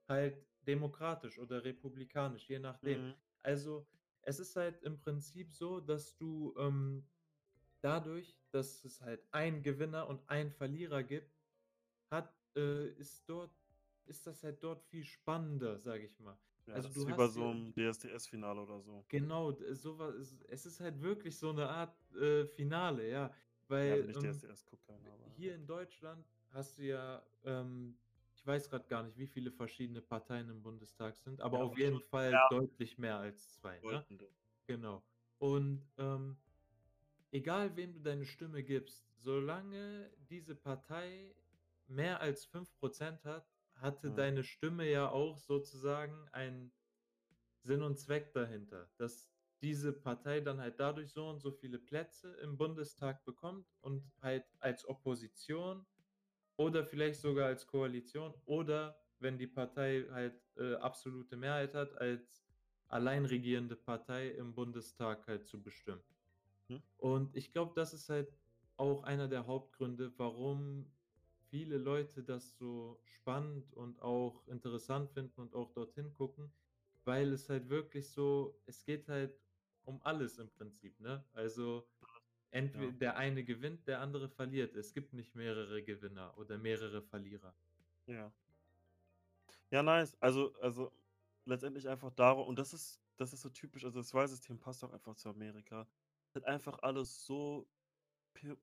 halt 0.08 0.46
demokratisch 0.66 1.38
oder 1.38 1.62
republikanisch, 1.62 2.48
je 2.48 2.58
nachdem. 2.58 3.08
Mhm. 3.08 3.14
Also, 3.42 3.86
es 4.22 4.38
ist 4.38 4.56
halt 4.56 4.82
im 4.82 4.98
Prinzip 4.98 5.52
so, 5.52 5.80
dass 5.80 6.16
du, 6.16 6.54
ähm, 6.56 7.06
dadurch, 7.82 8.41
dass 8.54 8.84
es 8.84 9.00
halt 9.00 9.26
einen 9.32 9.62
Gewinner 9.62 10.08
und 10.08 10.28
einen 10.28 10.50
Verlierer 10.52 11.02
gibt, 11.04 11.36
hat 12.10 12.34
äh, 12.56 12.88
ist 12.90 13.28
dort 13.28 13.56
ist 14.06 14.26
das 14.26 14.42
halt 14.44 14.62
dort 14.64 14.82
viel 14.84 15.04
spannender, 15.04 15.78
sage 15.78 16.04
ich 16.06 16.18
mal. 16.20 16.40
Ja, 16.66 16.74
Also, 16.74 16.88
das 16.88 16.96
ist 16.96 17.06
du 17.06 17.08
wie 17.08 17.12
bei 17.12 17.28
so 17.28 17.50
ja 17.50 17.52
'm 17.52 17.72
DSDS-Finale 17.72 18.60
oder 18.62 18.80
so. 18.80 19.06
Genau, 19.10 19.52
d 19.52 19.74
so 19.74 19.98
wa 19.98 20.08
es 20.48 20.64
ist 20.66 20.80
halt 20.80 21.00
wirklich 21.02 21.38
so 21.38 21.52
'ne 21.52 21.68
Art, 21.68 22.10
äh, 22.12 22.46
Finale, 22.46 23.08
ja, 23.10 23.34
Ja, 23.84 23.98
weil, 23.98 24.00
wenn 24.00 24.08
ich 24.08 24.18
ähm, 24.18 24.18
DSDS 24.18 24.64
gucke, 24.64 24.86
keiner, 24.86 25.10
aber 25.12 25.28
ja. 25.28 25.36
hier 25.36 25.54
in 25.54 25.66
Deutschland 25.66 26.26
hast 26.50 26.78
du 26.78 26.82
ja, 26.84 27.26
ähm 27.44 28.00
ich 28.34 28.46
weiß 28.46 28.70
grad 28.70 28.88
gar 28.88 29.02
nicht, 29.02 29.18
wie 29.18 29.26
viele 29.26 29.50
verschiedene 29.52 30.00
Parteien 30.02 30.48
im 30.50 30.62
Bundestag 30.62 31.16
sind, 31.16 31.40
aber 31.42 31.58
Ja, 31.58 31.62
auf 31.62 31.76
jeden 31.76 32.00
Fall 32.00 32.38
deutlich 32.48 32.96
mehr 32.98 33.18
als 33.18 33.52
2, 33.52 33.84
ne? 33.88 34.06
Genau. 34.66 35.06
Und, 35.38 35.92
ähm, 35.98 36.38
egal 37.32 37.76
wem 37.76 37.94
du 37.94 38.00
deine 38.00 38.26
Stimme 38.26 38.64
gibst, 38.64 39.10
solange 39.16 40.12
diese 40.18 40.56
Partei 40.56 41.36
mehr 41.86 42.20
als 42.22 42.46
5% 42.46 43.24
hat, 43.24 43.48
hatte 43.74 44.12
Mhm. 44.12 44.12
deine 44.12 44.44
Stimme 44.44 44.90
ja 44.90 45.10
auch 45.10 45.38
sozusagen 45.38 46.28
einen 46.30 46.74
Sinn 47.62 47.82
und 47.82 47.98
Zweck 47.98 48.32
dahinter, 48.34 48.92
dass 48.98 49.32
diese 49.62 49.92
Partei 49.92 50.40
dann 50.40 50.60
halt 50.60 50.80
dadurch 50.80 51.12
so 51.12 51.28
und 51.30 51.40
so 51.40 51.52
viele 51.52 51.78
Plätze 51.78 52.34
im 52.36 52.58
Bundestag 52.58 53.24
bekommt 53.24 53.68
und 53.80 54.12
halt 54.20 54.46
als 54.60 54.86
Opposition 54.88 55.86
oder 56.56 56.84
vielleicht 56.84 57.20
sogar 57.20 57.48
als 57.48 57.66
Koalition 57.66 58.34
oder 58.44 59.00
wenn 59.18 59.38
die 59.38 59.48
Partei 59.48 60.06
halt, 60.10 60.42
äh, 60.56 60.74
absolute 60.76 61.36
Mehrheit 61.36 61.74
hat, 61.74 61.94
als 61.96 62.46
allein 62.88 63.26
regierende 63.26 63.76
Partei 63.76 64.30
im 64.30 64.54
Bundestag 64.54 65.26
halt 65.28 65.46
zu 65.46 65.62
bestimmen. 65.62 66.04
Hm. 66.70 66.82
Und 66.96 67.36
ich 67.36 67.52
glaube, 67.52 67.72
das 67.74 67.94
ist 67.94 68.08
halt 68.08 68.36
auch 68.76 69.02
einer 69.04 69.28
der 69.28 69.46
Hauptgründe, 69.46 70.12
warum 70.18 70.94
viele 71.50 71.78
Leute 71.78 72.24
das 72.24 72.56
so 72.56 73.00
spannend 73.04 73.72
und 73.74 74.00
auch 74.02 74.46
interessant 74.48 75.10
finden 75.10 75.40
und 75.40 75.54
auch 75.54 75.72
dorthin 75.72 76.14
gucken, 76.14 76.54
weil 77.04 77.32
es 77.32 77.48
halt 77.48 77.68
wirklich 77.68 78.10
so 78.12 78.62
es 78.66 78.84
geht 78.84 79.08
halt 79.08 79.40
um 79.82 80.00
alles 80.02 80.38
im 80.38 80.50
Prinzip, 80.52 81.00
ne? 81.00 81.28
Also, 81.32 81.88
entwe 82.50 82.92
Ja. 82.92 82.94
der 82.94 83.16
eine 83.18 83.44
gewinnt, 83.44 83.88
der 83.88 84.00
andere 84.00 84.28
verliert. 84.30 84.76
Es 84.76 84.94
gibt 84.94 85.12
nicht 85.14 85.34
mehrere 85.36 85.84
Gewinner 85.84 86.38
oder 86.38 86.58
mehrere 86.58 87.02
Verlierer. 87.02 87.56
Ja. 88.08 88.32
Ja, 89.72 89.82
nice. 89.82 90.14
Also 90.20 90.54
also, 90.60 90.92
letztendlich 91.46 91.88
einfach 91.88 92.10
daru 92.10 92.42
und 92.42 92.58
das 92.58 92.74
ist 92.74 93.00
das 93.16 93.32
ist 93.32 93.40
so 93.40 93.48
typisch 93.48 93.84
also, 93.84 94.00
das 94.00 94.12
Wahlsystem 94.12 94.58
passt 94.60 94.84
auch 94.84 94.92
einfach 94.92 95.14
zu 95.16 95.30
Amerika. 95.30 95.88
Halt 96.34 96.46
einfach 96.46 96.78
alles 96.82 97.24
so 97.26 97.68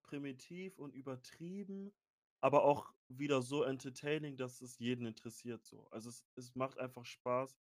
primitiv 0.03 0.79
und 0.79 0.95
übertrieben, 0.95 1.93
aber 2.41 2.63
auch 2.63 2.93
wieder 3.09 3.41
so 3.41 3.63
entertaining, 3.63 4.37
dass 4.37 4.61
es 4.61 4.79
jeden 4.79 5.05
interessiert 5.05 5.65
so. 5.65 5.87
Also, 5.91 6.09
es 6.09 6.25
es 6.35 6.55
macht 6.55 6.79
einfach 6.79 7.05
Spaß. 7.05 7.57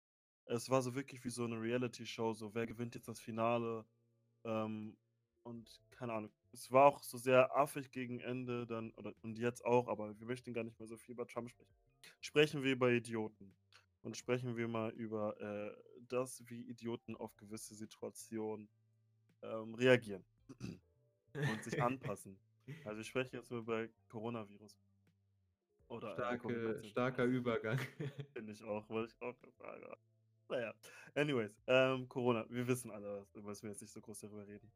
Es 0.45 0.69
war 0.69 0.81
so 0.81 0.95
wirklich 0.95 1.23
wie 1.25 1.29
so 1.29 1.47
'ne 1.47 1.59
Reality-Show, 1.61 2.33
so: 2.33 2.53
„Wer 2.55 2.67
gewinnt 2.67 2.95
jetzt 2.95 3.07
das 3.07 3.19
Finale?“ 3.21 3.85
Ähm, 4.45 4.97
und 5.43 5.81
keine 5.91 6.13
Ahnung. 6.13 6.33
Es 6.53 6.71
war 6.71 6.85
auch 6.87 7.03
so 7.03 7.17
sehr 7.17 7.55
affig 7.57 7.91
gegen 7.91 8.19
Ende 8.21 8.65
dann 8.67 8.91
oder 8.95 9.13
und 9.23 9.37
jetzt 9.39 9.65
auch, 9.65 9.87
aber 9.89 10.19
wir 10.19 10.27
möchten 10.27 10.53
gar 10.53 10.63
nicht 10.63 10.79
mehr 10.79 10.87
so 10.87 10.97
viel 10.97 11.13
über 11.13 11.27
Trump 11.27 11.49
sprechen. 11.49 11.75
Sprechen 12.21 12.63
wir 12.63 12.73
über 12.73 12.91
Idioten 12.91 13.57
und 14.01 14.17
sprechen 14.17 14.57
wir 14.57 14.67
mal 14.69 14.91
über, 14.93 15.39
äh, 15.41 15.75
das, 16.01 16.43
wie 16.47 16.61
Idioten 16.69 17.15
auf 17.17 17.35
gewisse 17.37 17.75
Situationen, 17.75 18.69
ähm, 19.43 19.75
reagieren 19.75 20.23
und 21.33 21.63
sich 21.63 21.81
anpassen. 21.81 22.37
Also, 22.85 23.01
ich 23.01 23.07
spreche 23.07 23.37
jetzt 23.37 23.51
über 23.51 23.87
Coronavirus. 24.09 24.79
Oder, 25.89 26.13
Starke 26.13 26.47
Covid-19. 26.47 26.83
starker 26.85 27.25
Übergang. 27.25 27.77
Finde 28.33 28.51
ich 28.53 28.63
auch, 28.63 28.87
wollte 28.89 29.13
ich 29.13 29.21
auch 29.21 29.35
sagen, 29.51 29.83
aber 29.83 29.97
na 30.49 30.59
ja. 30.59 30.73
Anyways, 31.15 31.61
ähm, 31.67 32.07
Corona. 32.09 32.45
Wir 32.49 32.67
wissen 32.67 32.91
alle, 32.91 33.25
da 33.33 33.41
müssen 33.41 33.63
wir 33.63 33.71
jetzt 33.71 33.81
nicht 33.81 33.91
so 33.91 34.01
groß 34.01 34.19
darüber 34.21 34.47
reden. 34.47 34.71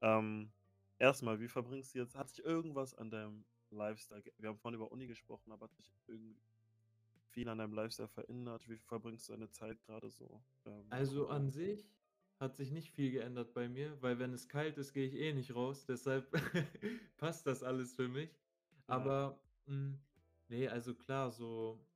Ähm, 0.00 0.52
erst 0.98 1.22
mal, 1.22 1.40
wie 1.40 1.48
verbringst 1.48 1.94
du 1.94 1.98
jetzt 1.98 2.14
hat 2.14 2.28
sich 2.28 2.44
irgendwas 2.44 2.94
an 2.94 3.10
deinem 3.10 3.44
Lifestyle 3.70 4.22
wir 4.38 4.48
haben 4.48 4.58
vorhin 4.58 4.80
über 4.80 4.92
Uni 4.92 5.06
gesprochen, 5.06 5.52
aber 5.52 5.64
hat 5.64 5.74
sich 5.74 5.92
irgendwie 6.06 6.36
viel 7.30 7.48
an 7.48 7.58
deinem 7.58 7.74
Lifestyle 7.74 8.08
verändert? 8.08 8.68
Wie 8.68 8.76
verbringst 8.76 9.28
du 9.28 9.32
deine 9.32 9.50
Zeit 9.50 9.80
grade 9.82 10.10
so, 10.10 10.42
ähm, 10.64 10.86
Also, 10.90 11.28
an 11.28 11.50
sich 11.50 11.84
hat 12.38 12.56
sich 12.56 12.70
nicht 12.70 12.90
viel 12.90 13.10
geändert 13.12 13.54
bei 13.54 13.68
mir, 13.68 14.00
weil 14.02 14.18
wenn 14.18 14.32
es 14.32 14.48
kalt 14.48 14.78
ist, 14.78 14.92
gehe 14.92 15.06
ich 15.06 15.14
eh 15.14 15.32
nicht 15.32 15.54
raus, 15.54 15.86
deshalb 15.86 16.30
passt 17.16 17.46
das 17.46 17.62
alles 17.62 17.94
für 17.94 18.08
mich. 18.08 18.30
Aber, 18.86 19.42
hm, 19.66 20.00
ne, 20.48 20.68
also 20.68 20.94
klar, 20.94 21.30
so 21.32 21.86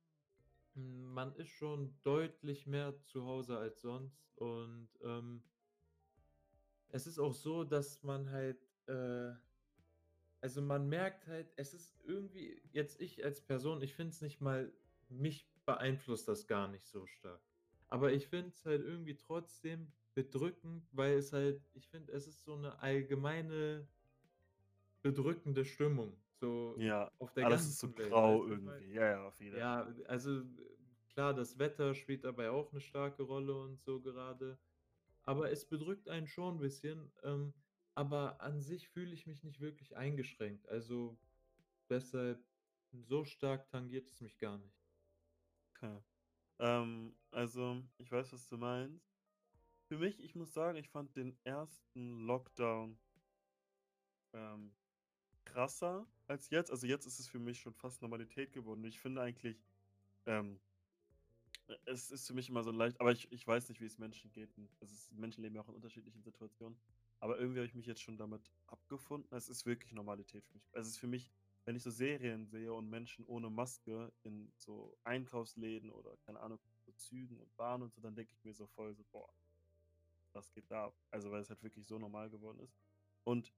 hm, 0.75 1.13
man 1.13 1.35
ist 1.35 1.49
schon 1.49 1.99
deutlich 2.03 2.67
mehr 2.67 3.03
zu 3.03 3.25
Hause 3.25 3.57
als 3.57 3.81
sonst 3.81 4.31
und, 4.37 4.89
ähm 5.03 5.43
es 6.89 7.07
ist 7.07 7.17
auch 7.19 7.33
so, 7.33 7.63
dass 7.63 8.03
man 8.03 8.29
halt, 8.29 8.59
äh 8.87 9.33
also, 10.41 10.61
man 10.61 10.87
merkt 10.89 11.27
halt, 11.27 11.53
es 11.55 11.73
ist 11.73 11.99
irgendwie 12.03 12.61
jetzt 12.71 12.99
ich 12.99 13.23
als 13.23 13.41
Person, 13.45 13.81
ich 13.81 13.93
finde 13.93 14.11
es 14.11 14.21
nicht 14.21 14.41
mal 14.41 14.73
mich 15.09 15.53
beeinflusst 15.65 16.27
das 16.27 16.47
gar 16.47 16.67
nicht 16.67 16.87
so 16.87 17.05
stark. 17.05 17.43
Aber 17.87 18.11
ich 18.13 18.27
finde 18.27 18.49
es 18.49 18.65
halt 18.65 18.81
irgendwie 18.81 19.15
trotzdem 19.17 19.93
bedrückend, 20.15 20.89
weil 20.93 21.13
es 21.17 21.33
halt 21.33 21.69
ich 21.73 21.89
finde, 21.89 22.13
es 22.13 22.27
ist 22.27 22.43
so 22.43 22.55
'ne 22.57 22.79
allgemeine 22.79 23.89
bedrückende 25.05 25.65
Stimmung, 25.65 26.21
so 26.29 26.77
Ja, 26.77 27.11
auf 27.17 27.33
der 27.33 27.45
alles 27.45 27.67
ist 27.67 27.79
so 27.79 27.89
ganzen 27.89 27.97
Welt, 27.97 28.21
grau 28.21 28.45
weißt 28.47 28.49
du, 28.49 28.55
irgendwie. 28.55 28.93
Ja, 28.93 29.05
ja, 29.11 29.27
auf 29.27 29.39
jeden 29.41 29.59
Ja, 29.59 29.81
Fall. 29.81 30.01
also, 30.07 30.43
klar, 31.09 31.33
das 31.35 31.59
Wetter 31.59 31.95
spielt 31.95 32.23
dabei 32.25 32.51
auch 32.51 32.71
'ne 32.73 32.81
starke 32.81 33.23
Rolle 33.23 33.55
und 33.59 33.81
so 33.81 34.01
gerade, 34.01 34.59
aber 35.23 35.51
es 35.51 35.67
bedrückt 35.69 36.09
einen 36.09 36.27
schon 36.27 36.55
'n 36.57 36.59
bisschen. 36.59 37.13
Ähm, 37.23 37.55
aber 37.95 38.41
an 38.41 38.61
sich 38.61 38.89
fühle 38.89 39.13
ich 39.13 39.27
mich 39.27 39.43
nicht 39.43 39.61
wirklich 39.61 39.97
eingeschränkt. 39.97 40.67
Also, 40.69 41.19
deshalb 41.89 42.45
so 42.91 43.25
stark 43.25 43.69
tangiert 43.69 44.09
es 44.09 44.21
mich 44.21 44.37
gar 44.39 44.57
nicht. 44.59 44.75
Okay. 45.75 46.01
Ähm, 46.59 47.17
also, 47.31 47.83
ich 47.97 48.11
weiß, 48.11 48.33
was 48.33 48.47
du 48.49 48.57
meinst. 48.57 49.10
Für 49.91 49.97
mich, 49.97 50.23
ich 50.23 50.35
muss 50.35 50.53
sagen, 50.53 50.77
ich 50.77 50.87
fand 50.87 51.17
den 51.17 51.37
ersten 51.43 52.25
Lockdown 52.25 52.97
ähm, 54.31 54.73
krasser 55.43 56.07
als 56.27 56.49
jetzt. 56.49 56.71
Also 56.71 56.87
jetzt 56.87 57.05
ist 57.05 57.19
es 57.19 57.27
für 57.27 57.39
mich 57.39 57.59
schon 57.59 57.73
fast 57.73 58.01
Normalität 58.01 58.53
geworden. 58.53 58.85
Ich 58.85 59.01
finde 59.01 59.21
eigentlich, 59.21 59.61
ähm, 60.27 60.61
es 61.83 62.09
ist 62.09 62.25
für 62.25 62.33
mich 62.33 62.47
immer 62.47 62.63
so 62.63 62.71
leicht, 62.71 63.01
aber 63.01 63.11
ich, 63.11 63.29
ich 63.33 63.45
weiß 63.45 63.67
nicht, 63.67 63.81
wie 63.81 63.85
es 63.85 63.97
Menschen 63.97 64.31
geht. 64.31 64.57
Und 64.57 64.69
Es 64.79 65.11
Menschen 65.11 65.41
leben 65.43 65.55
ja 65.55 65.61
auch 65.61 65.67
in 65.67 65.75
unterschiedlichen 65.75 66.21
Situationen. 66.21 66.79
Aber 67.19 67.37
irgendwie 67.37 67.59
habe 67.59 67.67
ich 67.67 67.75
mich 67.75 67.85
jetzt 67.85 68.01
schon 68.01 68.15
damit 68.15 68.49
abgefunden. 68.67 69.35
Es 69.35 69.49
ist 69.49 69.65
wirklich 69.65 69.91
Normalität 69.91 70.45
für 70.45 70.53
mich. 70.53 70.69
Es 70.71 70.87
ist 70.87 70.99
für 70.99 71.07
mich, 71.07 71.29
wenn 71.65 71.75
ich 71.75 71.83
so 71.83 71.91
Serien 71.91 72.47
sehe 72.47 72.73
und 72.73 72.89
Menschen 72.89 73.25
ohne 73.25 73.49
Maske 73.49 74.13
in 74.23 74.53
so 74.55 74.97
Einkaufsläden 75.03 75.91
oder 75.91 76.15
keine 76.25 76.39
Ahnung, 76.39 76.59
so 76.85 76.93
Zügen 76.93 77.37
und 77.41 77.53
Bahnen 77.57 77.83
und 77.83 77.93
so, 77.93 77.99
dann 77.99 78.15
denke 78.15 78.31
ich 78.31 78.41
mir 78.45 78.53
so 78.53 78.67
voll 78.67 78.95
so, 78.95 79.03
boah, 79.11 79.29
was 80.33 80.51
geht 80.53 80.69
da 80.71 80.85
ab? 80.85 80.97
Also 81.11 81.31
weil 81.31 81.41
es 81.41 81.49
halt 81.49 81.63
wirklich 81.63 81.87
so 81.87 81.99
normal 81.99 82.29
geworden 82.29 82.59
ist. 82.59 82.75
Und 83.23 83.53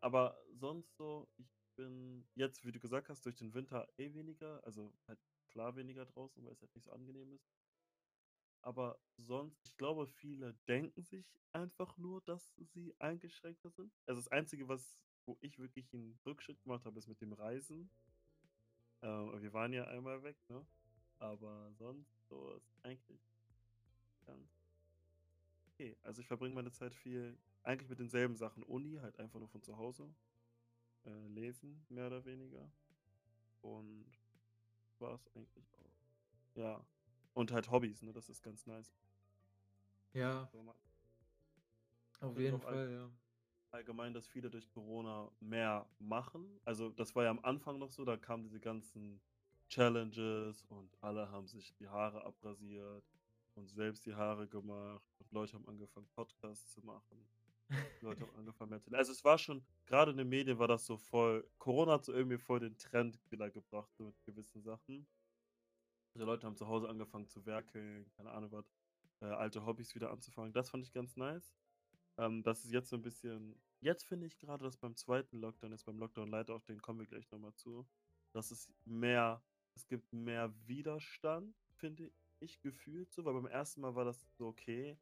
aber 0.00 0.38
sonst 0.52 0.96
so, 0.96 1.28
ich 1.38 1.56
bin 1.76 2.28
jetzt, 2.34 2.64
wie 2.64 2.72
du 2.72 2.80
gesagt 2.80 3.08
hast, 3.08 3.24
durch 3.24 3.36
den 3.36 3.54
Winter 3.54 3.88
eh 3.96 4.12
weniger, 4.14 4.62
also 4.64 4.92
halt 5.08 5.18
klar 5.48 5.76
weniger 5.76 6.04
draußen, 6.04 6.44
weil 6.44 6.52
es 6.52 6.60
halt 6.60 6.74
nicht 6.74 6.84
so 6.84 6.92
angenehm 6.92 7.32
ist. 7.32 7.48
Aber 8.62 8.98
sonst, 9.18 9.60
ich 9.64 9.76
glaube, 9.76 10.06
viele 10.06 10.54
denken 10.68 11.02
sich 11.02 11.26
einfach 11.52 11.96
nur, 11.98 12.22
dass 12.22 12.54
sie 12.56 12.94
eingeschränkter 12.98 13.70
sind. 13.70 13.92
Also 14.06 14.20
das 14.20 14.28
Einzige, 14.28 14.68
was, 14.68 14.98
wo 15.26 15.36
ich 15.40 15.58
wirklich 15.58 15.92
einen 15.92 16.18
Rückschritt 16.24 16.62
gemacht 16.62 16.84
habe, 16.86 16.98
ist 16.98 17.08
mit 17.08 17.20
dem 17.20 17.32
Reisen. 17.32 17.90
Ähm, 19.02 19.42
wir 19.42 19.52
waren 19.52 19.72
ja 19.72 19.84
einmal 19.84 20.22
weg, 20.22 20.36
ne? 20.48 20.66
Aber 21.18 21.72
sonst 21.74 22.26
so 22.28 22.54
ist 22.54 22.74
eigentlich 22.82 23.20
ganz 24.24 24.53
okay. 25.74 25.96
Also 26.02 26.20
ich 26.20 26.26
verbringe 26.26 26.54
meine 26.54 26.70
Zeit 26.72 26.94
viel 26.94 27.38
eigentlich 27.62 27.88
mit 27.88 27.98
denselben 27.98 28.36
Sachen. 28.36 28.62
Uni, 28.62 28.96
halt 29.00 29.18
einfach 29.18 29.38
nur 29.38 29.48
von 29.48 29.62
zu 29.62 29.76
Hause. 29.76 30.14
Äh, 31.04 31.26
lesen, 31.28 31.84
mehr 31.88 32.06
oder 32.06 32.24
weniger. 32.24 32.70
Und 33.60 34.06
war 34.98 35.14
es 35.14 35.26
eigentlich 35.34 35.72
auch. 35.74 35.90
Ja. 36.54 36.86
Und 37.34 37.52
halt 37.52 37.70
Hobbys, 37.70 38.02
ne? 38.02 38.12
Das 38.12 38.28
ist 38.28 38.42
ganz 38.42 38.66
nice. 38.66 38.94
Ja, 40.12 40.48
So, 40.52 40.62
man 40.62 40.76
auf 42.20 42.38
jeden 42.38 42.56
auch 42.56 42.64
all, 42.64 42.74
Fall, 42.74 42.92
ja. 42.92 43.10
allgemein, 43.72 44.14
dass 44.14 44.26
viele 44.28 44.50
durch 44.50 44.68
Corona 44.70 45.30
mehr 45.40 45.86
machen. 45.98 46.60
Also 46.64 46.90
das 46.90 47.14
war 47.14 47.24
ja 47.24 47.30
am 47.30 47.44
Anfang 47.44 47.78
noch 47.78 47.90
so, 47.90 48.04
da 48.04 48.16
kamen 48.16 48.44
diese 48.44 48.60
ganzen 48.60 49.20
Challenges 49.68 50.62
und 50.64 50.96
alle 51.02 51.30
haben 51.30 51.48
sich 51.48 51.74
die 51.74 51.88
Haare 51.88 52.24
abrasiert 52.24 53.04
und 53.54 53.68
selbst 53.68 54.06
die 54.06 54.14
Haare 54.14 54.48
gemacht 54.48 55.04
und 55.18 55.32
Leute 55.32 55.54
haben 55.54 55.66
angefangen, 55.68 56.08
Podcasts 56.14 56.72
zu 56.72 56.80
machen. 56.82 57.26
Leute 58.00 58.22
haben 58.22 58.36
angefangen 58.36 58.80
zu 58.82 58.92
Also 58.92 59.12
es 59.12 59.24
war 59.24 59.38
schon, 59.38 59.64
gerade 59.86 60.10
in 60.10 60.16
den 60.18 60.28
Medien 60.28 60.58
war 60.58 60.68
das 60.68 60.84
so 60.84 60.96
voll, 60.96 61.48
Corona 61.58 61.94
hat 61.94 62.04
so 62.04 62.12
irgendwie 62.12 62.38
voll 62.38 62.60
den 62.60 62.76
Trend 62.76 63.18
wieder 63.30 63.50
gebracht, 63.50 63.90
so 63.94 64.04
mit 64.04 64.22
gewissen 64.24 64.62
Sachen. 64.62 65.06
Also 66.14 66.26
Leute 66.26 66.46
haben 66.46 66.56
zu 66.56 66.68
Hause 66.68 66.88
angefangen 66.88 67.26
zu 67.26 67.44
werkeln, 67.46 68.10
keine 68.16 68.30
Ahnung 68.30 68.52
was, 68.52 68.72
äh, 69.20 69.26
alte 69.26 69.64
Hobbys 69.64 69.94
wieder 69.94 70.10
anzufangen. 70.10 70.52
Das 70.52 70.70
fand 70.70 70.84
ich 70.84 70.92
ganz 70.92 71.16
nice. 71.16 71.54
Ähm, 72.18 72.42
das 72.42 72.64
ist 72.64 72.72
jetzt 72.72 72.90
so 72.90 72.96
ein 72.96 73.02
bisschen, 73.02 73.60
jetzt 73.80 74.04
finde 74.04 74.26
ich 74.26 74.38
gerade, 74.38 74.62
dass 74.62 74.76
beim 74.76 74.94
zweiten 74.94 75.38
Lockdown, 75.38 75.72
jetzt 75.72 75.86
beim 75.86 75.98
Lockdown 75.98 76.30
Light, 76.30 76.50
auf 76.50 76.64
den 76.64 76.80
kommen 76.80 77.00
wir 77.00 77.06
gleich 77.06 77.30
nochmal 77.30 77.54
zu, 77.54 77.86
dass 78.32 78.50
es 78.50 78.70
mehr, 78.84 79.42
es 79.74 79.86
gibt 79.88 80.12
mehr 80.12 80.54
Widerstand, 80.66 81.56
finde 81.76 82.12
ich, 82.40 82.60
gefühlt 82.60 83.12
so, 83.12 83.24
weil 83.24 83.34
beim 83.34 83.46
ersten 83.46 83.80
Mal 83.80 83.94
war 83.94 84.04
das 84.04 84.26
so 84.36 84.46
okay, 84.48 84.98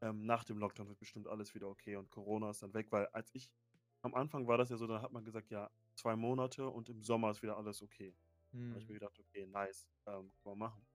ähm, 0.00 0.24
nach 0.26 0.44
dem 0.44 0.58
Lockdown 0.58 0.88
wird 0.88 0.98
bestimmt 0.98 1.28
alles 1.28 1.54
wieder 1.54 1.68
okay 1.68 1.96
und 1.96 2.10
Corona 2.10 2.50
ist 2.50 2.62
dann 2.62 2.74
weg, 2.74 2.88
weil 2.92 3.06
als 3.08 3.30
ich, 3.34 3.52
am 4.02 4.14
Anfang 4.14 4.46
war 4.48 4.58
das 4.58 4.70
ja 4.70 4.76
so, 4.76 4.86
dann 4.86 5.02
hat 5.02 5.12
man 5.12 5.24
gesagt, 5.24 5.50
ja, 5.50 5.70
zwei 5.94 6.16
Monate 6.16 6.68
und 6.68 6.88
im 6.88 7.02
Sommer 7.02 7.30
ist 7.30 7.42
wieder 7.42 7.56
alles 7.58 7.82
okay. 7.82 8.16
Da 8.68 8.74
habe 8.74 8.80
ich 8.80 8.88
mir 8.88 8.94
Hm. 8.94 9.00
gedacht, 9.00 9.18
okay, 9.18 9.46
nice, 9.46 9.88
ähm, 10.06 10.32
kann 10.42 10.52
man 10.52 10.58
machen. 10.58 10.86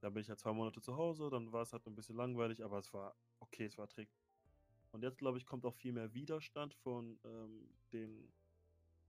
Dann 0.00 0.14
bin 0.14 0.22
ich 0.22 0.28
ja 0.28 0.36
zwei 0.36 0.52
Monate 0.52 0.80
zu 0.82 0.96
Hause, 0.96 1.30
dann 1.30 1.52
war 1.52 1.62
es 1.62 1.72
halt 1.72 1.86
ein 1.86 1.94
bisschen 1.94 2.16
langweilig, 2.16 2.62
aber 2.64 2.78
es 2.78 2.92
war 2.92 3.16
okay, 3.40 3.66
es 3.66 3.78
war 3.78 3.88
träglich. 3.88 4.28
Und 4.92 5.02
jetzt, 5.02 5.18
glaube 5.18 5.38
ich, 5.38 5.46
kommt 5.46 5.66
auch 5.66 5.74
viel 5.74 5.92
mehr 5.92 6.14
Widerstand 6.14 6.74
von 6.74 7.20
ähm, 7.24 7.74
den, 7.92 8.32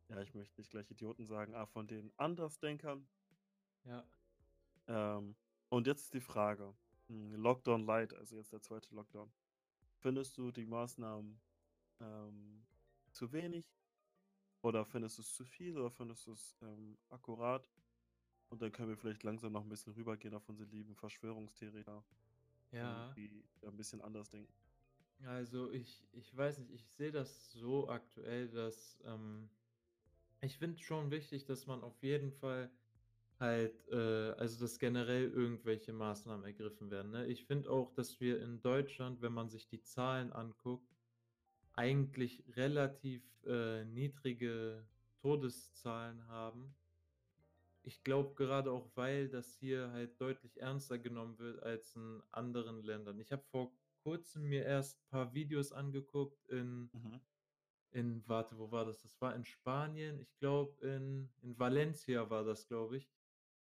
ja, 0.09 0.21
ich 0.21 0.33
möchte 0.33 0.59
nicht 0.59 0.71
gleich 0.71 0.89
Idioten 0.91 1.25
sagen, 1.25 1.55
aber 1.55 1.67
von 1.67 1.87
den 1.87 2.13
Andersdenkern. 2.17 3.09
Ja. 3.83 4.03
Ähm, 4.87 5.35
und 5.73 5.87
jetzt 5.87 6.03
ist 6.03 6.13
die 6.13 6.21
Frage, 6.21 6.75
hm, 7.07 7.33
Lockdown 7.35 7.85
Light, 7.85 8.13
also 8.13 8.35
jetzt 8.37 8.53
der 8.53 8.61
zweite 8.61 8.93
Lockdown. 8.95 9.31
Findest 9.99 10.37
du 10.37 10.51
die 10.51 10.65
Maßnahmen 10.65 11.41
ähm, 12.01 12.65
zu 13.11 13.31
wenig 13.33 13.65
oder 14.61 14.85
findest 14.85 15.17
du 15.17 15.21
es 15.23 15.33
zu 15.35 15.45
viel 15.45 15.77
oder 15.77 15.91
findest 15.91 16.27
du 16.27 16.33
es 16.33 16.57
ähm, 16.61 16.97
akkurat? 17.09 17.69
Und 18.49 18.61
dann 18.61 18.71
können 18.71 18.89
wir 18.89 18.97
vielleicht 18.97 19.23
langsam 19.23 19.53
noch 19.53 19.63
ein 19.63 19.69
bisschen 19.69 19.93
rübergehen 19.93 20.35
auf 20.35 20.47
unsere 20.49 20.69
lieben 20.69 20.95
Verschwörungstheoretiker, 20.95 22.05
Ja. 22.71 23.15
die 23.15 23.43
ein 23.63 23.77
bisschen 23.77 24.01
anders 24.01 24.29
denken. 24.29 24.53
Also 25.25 25.71
ich, 25.71 26.07
ich 26.11 26.35
weiß 26.35 26.59
nicht, 26.59 26.71
ich 26.71 26.85
sehe 26.91 27.11
das 27.11 27.51
so 27.53 27.89
aktuell, 27.89 28.49
dass 28.49 29.01
ähm, 29.05 29.49
ich 30.41 30.57
finde 30.57 30.81
schon 30.81 31.11
wichtig, 31.11 31.45
dass 31.45 31.65
man 31.67 31.83
auf 31.83 32.03
jeden 32.03 32.31
Fall 32.31 32.69
halt, 33.43 33.87
äh, 33.89 34.31
also 34.39 34.59
dass 34.59 34.79
generell 34.79 35.29
irgendwelche 35.29 35.91
Maßnahmen 35.93 36.45
ergriffen 36.45 36.89
werden. 36.89 37.11
Ne? 37.11 37.27
Ich 37.27 37.45
finde 37.45 37.69
auch, 37.69 37.91
dass 37.93 38.19
wir 38.21 38.41
in 38.41 38.61
Deutschland, 38.61 39.21
wenn 39.21 39.33
man 39.33 39.49
sich 39.49 39.67
die 39.67 39.81
Zahlen 39.81 40.31
anguckt, 40.31 40.87
eigentlich 41.73 42.43
relativ 42.55 43.21
äh, 43.45 43.83
niedrige 43.85 44.85
Todeszahlen 45.21 46.27
haben. 46.27 46.73
Ich 47.83 48.03
glaube 48.03 48.33
gerade 48.35 48.71
auch, 48.71 48.89
weil 48.95 49.27
das 49.27 49.55
hier 49.57 49.91
halt 49.91 50.19
deutlich 50.21 50.61
ernster 50.61 50.97
genommen 50.97 51.37
wird 51.37 51.61
als 51.63 51.95
in 51.95 52.21
anderen 52.31 52.81
Ländern. 52.81 53.19
Ich 53.19 53.31
habe 53.33 53.43
vor 53.51 53.73
kurzem 54.03 54.43
mir 54.47 54.63
erst 54.63 54.99
ein 55.01 55.09
paar 55.09 55.33
Videos 55.33 55.73
angeguckt 55.73 56.45
in, 56.49 56.89
Mhm. 56.93 57.19
in, 57.91 58.23
warte, 58.27 58.57
wo 58.57 58.71
war 58.71 58.85
das? 58.85 59.01
Das 59.01 59.19
war 59.19 59.35
in 59.35 59.43
Spanien. 59.43 60.19
Ich 60.19 60.33
glaube, 60.37 60.85
in, 60.87 61.29
in 61.41 61.59
Valencia 61.59 62.29
war 62.29 62.45
das, 62.45 62.67
glaube 62.67 62.97
ich. 62.97 63.09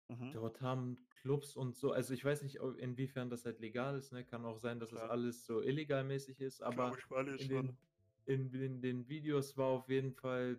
Mhm. 0.10 0.32
Dort 0.34 0.62
haben 0.62 0.98
Clubs 1.22 1.56
und 1.56 1.76
so, 1.76 1.92
also 1.92 2.14
ich 2.14 2.26
weiß 2.26 2.42
nicht, 2.44 2.56
inwiefern 2.56 3.30
das 3.30 3.46
halt 3.46 3.60
legal 3.60 3.98
ist, 3.98 4.12
ne? 4.12 4.26
Kann 4.26 4.46
auch 4.46 4.58
sein, 4.58 4.80
dass 4.80 4.90
Klar. 4.90 5.10
alles 5.10 5.46
so 5.46 5.62
illegalmäßig 5.62 6.42
ist, 6.42 6.62
Ich 6.62 6.76
glaube, 6.76 6.98
aber 6.98 6.98
in 7.38 7.48
den, 7.50 7.78
in, 8.26 8.54
in 8.54 8.82
den 8.82 9.08
Videos 9.08 9.56
war 9.58 9.68
auf 9.68 9.90
jeden 9.90 10.14
Fall 10.14 10.58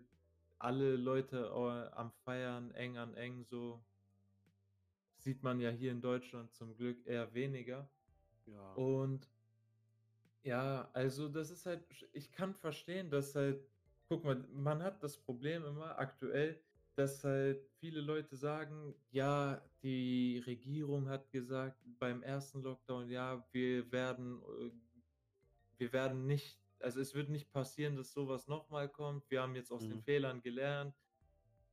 alle 0.59 0.97
Leute 0.97 1.51
am 1.95 2.13
Feiern, 2.13 2.71
eng 2.73 2.97
an 2.97 3.15
eng, 3.15 3.45
so 3.45 3.81
sieht 5.17 5.43
man 5.43 5.61
ja 5.61 5.71
hier 5.71 5.93
in 5.93 6.01
Deutschland 6.01 6.53
zum 6.55 6.77
Glück 6.77 7.07
eher 7.07 7.35
weniger. 7.35 7.89
Ja. 8.47 8.75
Und 8.75 9.29
ja, 10.43 10.91
also 10.93 11.29
das 11.29 11.51
ist 11.51 11.67
halt, 11.67 11.85
ich 12.13 12.33
kann 12.33 12.55
verstehen, 12.55 13.11
dass 13.11 13.35
halt, 13.35 13.67
guck 14.09 14.25
mal, 14.25 14.37
man 14.53 14.83
hat 14.83 15.03
das 15.03 15.19
Problem 15.19 15.65
immer 15.65 15.99
aktuell, 15.99 16.63
dass 17.01 17.25
halt 17.25 17.67
viele 17.79 18.03
Leute 18.03 18.37
sagen, 18.37 18.95
ja, 19.11 19.63
die 19.83 20.43
Regierung 20.47 21.09
hat 21.09 21.31
gesagt 21.31 21.79
beim 21.99 22.23
ersten 22.23 22.63
Lockdown, 22.63 23.09
ja, 23.09 23.43
wir 23.53 23.91
werden, 23.91 24.43
äh, 24.43 24.71
wir 25.79 25.93
werden 25.95 26.27
nicht, 26.27 26.61
also 26.79 27.01
es 27.01 27.15
wird 27.15 27.31
nicht 27.31 27.51
passieren, 27.51 27.97
dass 27.97 28.13
sowas 28.13 28.49
nochmal 28.49 28.87
kommt. 28.91 29.31
Wir 29.31 29.41
haben 29.41 29.55
jetzt 29.57 29.73
aus 29.73 29.89
den 29.89 29.97
Mhm. 29.97 30.03
Fehlern 30.03 30.43
gelernt, 30.43 30.95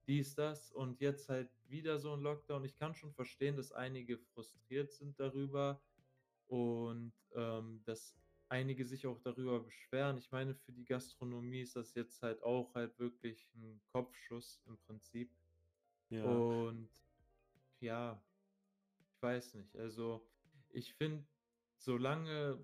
dies, 0.08 0.34
das 0.34 0.72
und 0.72 1.02
jetzt 1.02 1.28
halt 1.28 1.50
wieder 1.68 2.00
so 2.00 2.14
ein 2.14 2.22
Lockdown. 2.22 2.64
Ich 2.64 2.78
kann 2.78 2.96
schon 2.96 3.12
verstehen, 3.12 3.58
dass 3.58 3.74
einige 3.74 4.18
frustriert 4.18 4.94
sind 4.94 5.20
darüber 5.20 5.82
und 6.48 7.12
ähm, 7.36 7.82
dass 7.84 8.16
einige 8.50 8.86
sich 8.86 9.08
auch 9.08 9.20
darüber 9.20 9.60
beschweren. 9.60 10.18
Ich 10.18 10.32
meine, 10.32 10.56
für 10.56 10.72
die 10.72 10.86
Gastronomie 10.86 11.62
ist 11.62 11.76
das 11.76 11.94
jetzt 11.96 12.22
halt 12.22 12.42
auch 12.44 12.74
halt 12.76 12.98
wirklich 13.00 13.50
ein 13.56 13.82
Kopfschuss 13.92 14.62
im 14.66 14.78
Prinzip. 14.78 15.32
Ja. 16.10 16.24
Und 16.24 16.90
ja, 17.80 18.22
ich 19.10 19.22
weiß 19.22 19.56
nicht. 19.56 19.76
Also 19.76 20.26
ich 20.70 20.94
finde, 20.94 21.26
solange 21.78 22.60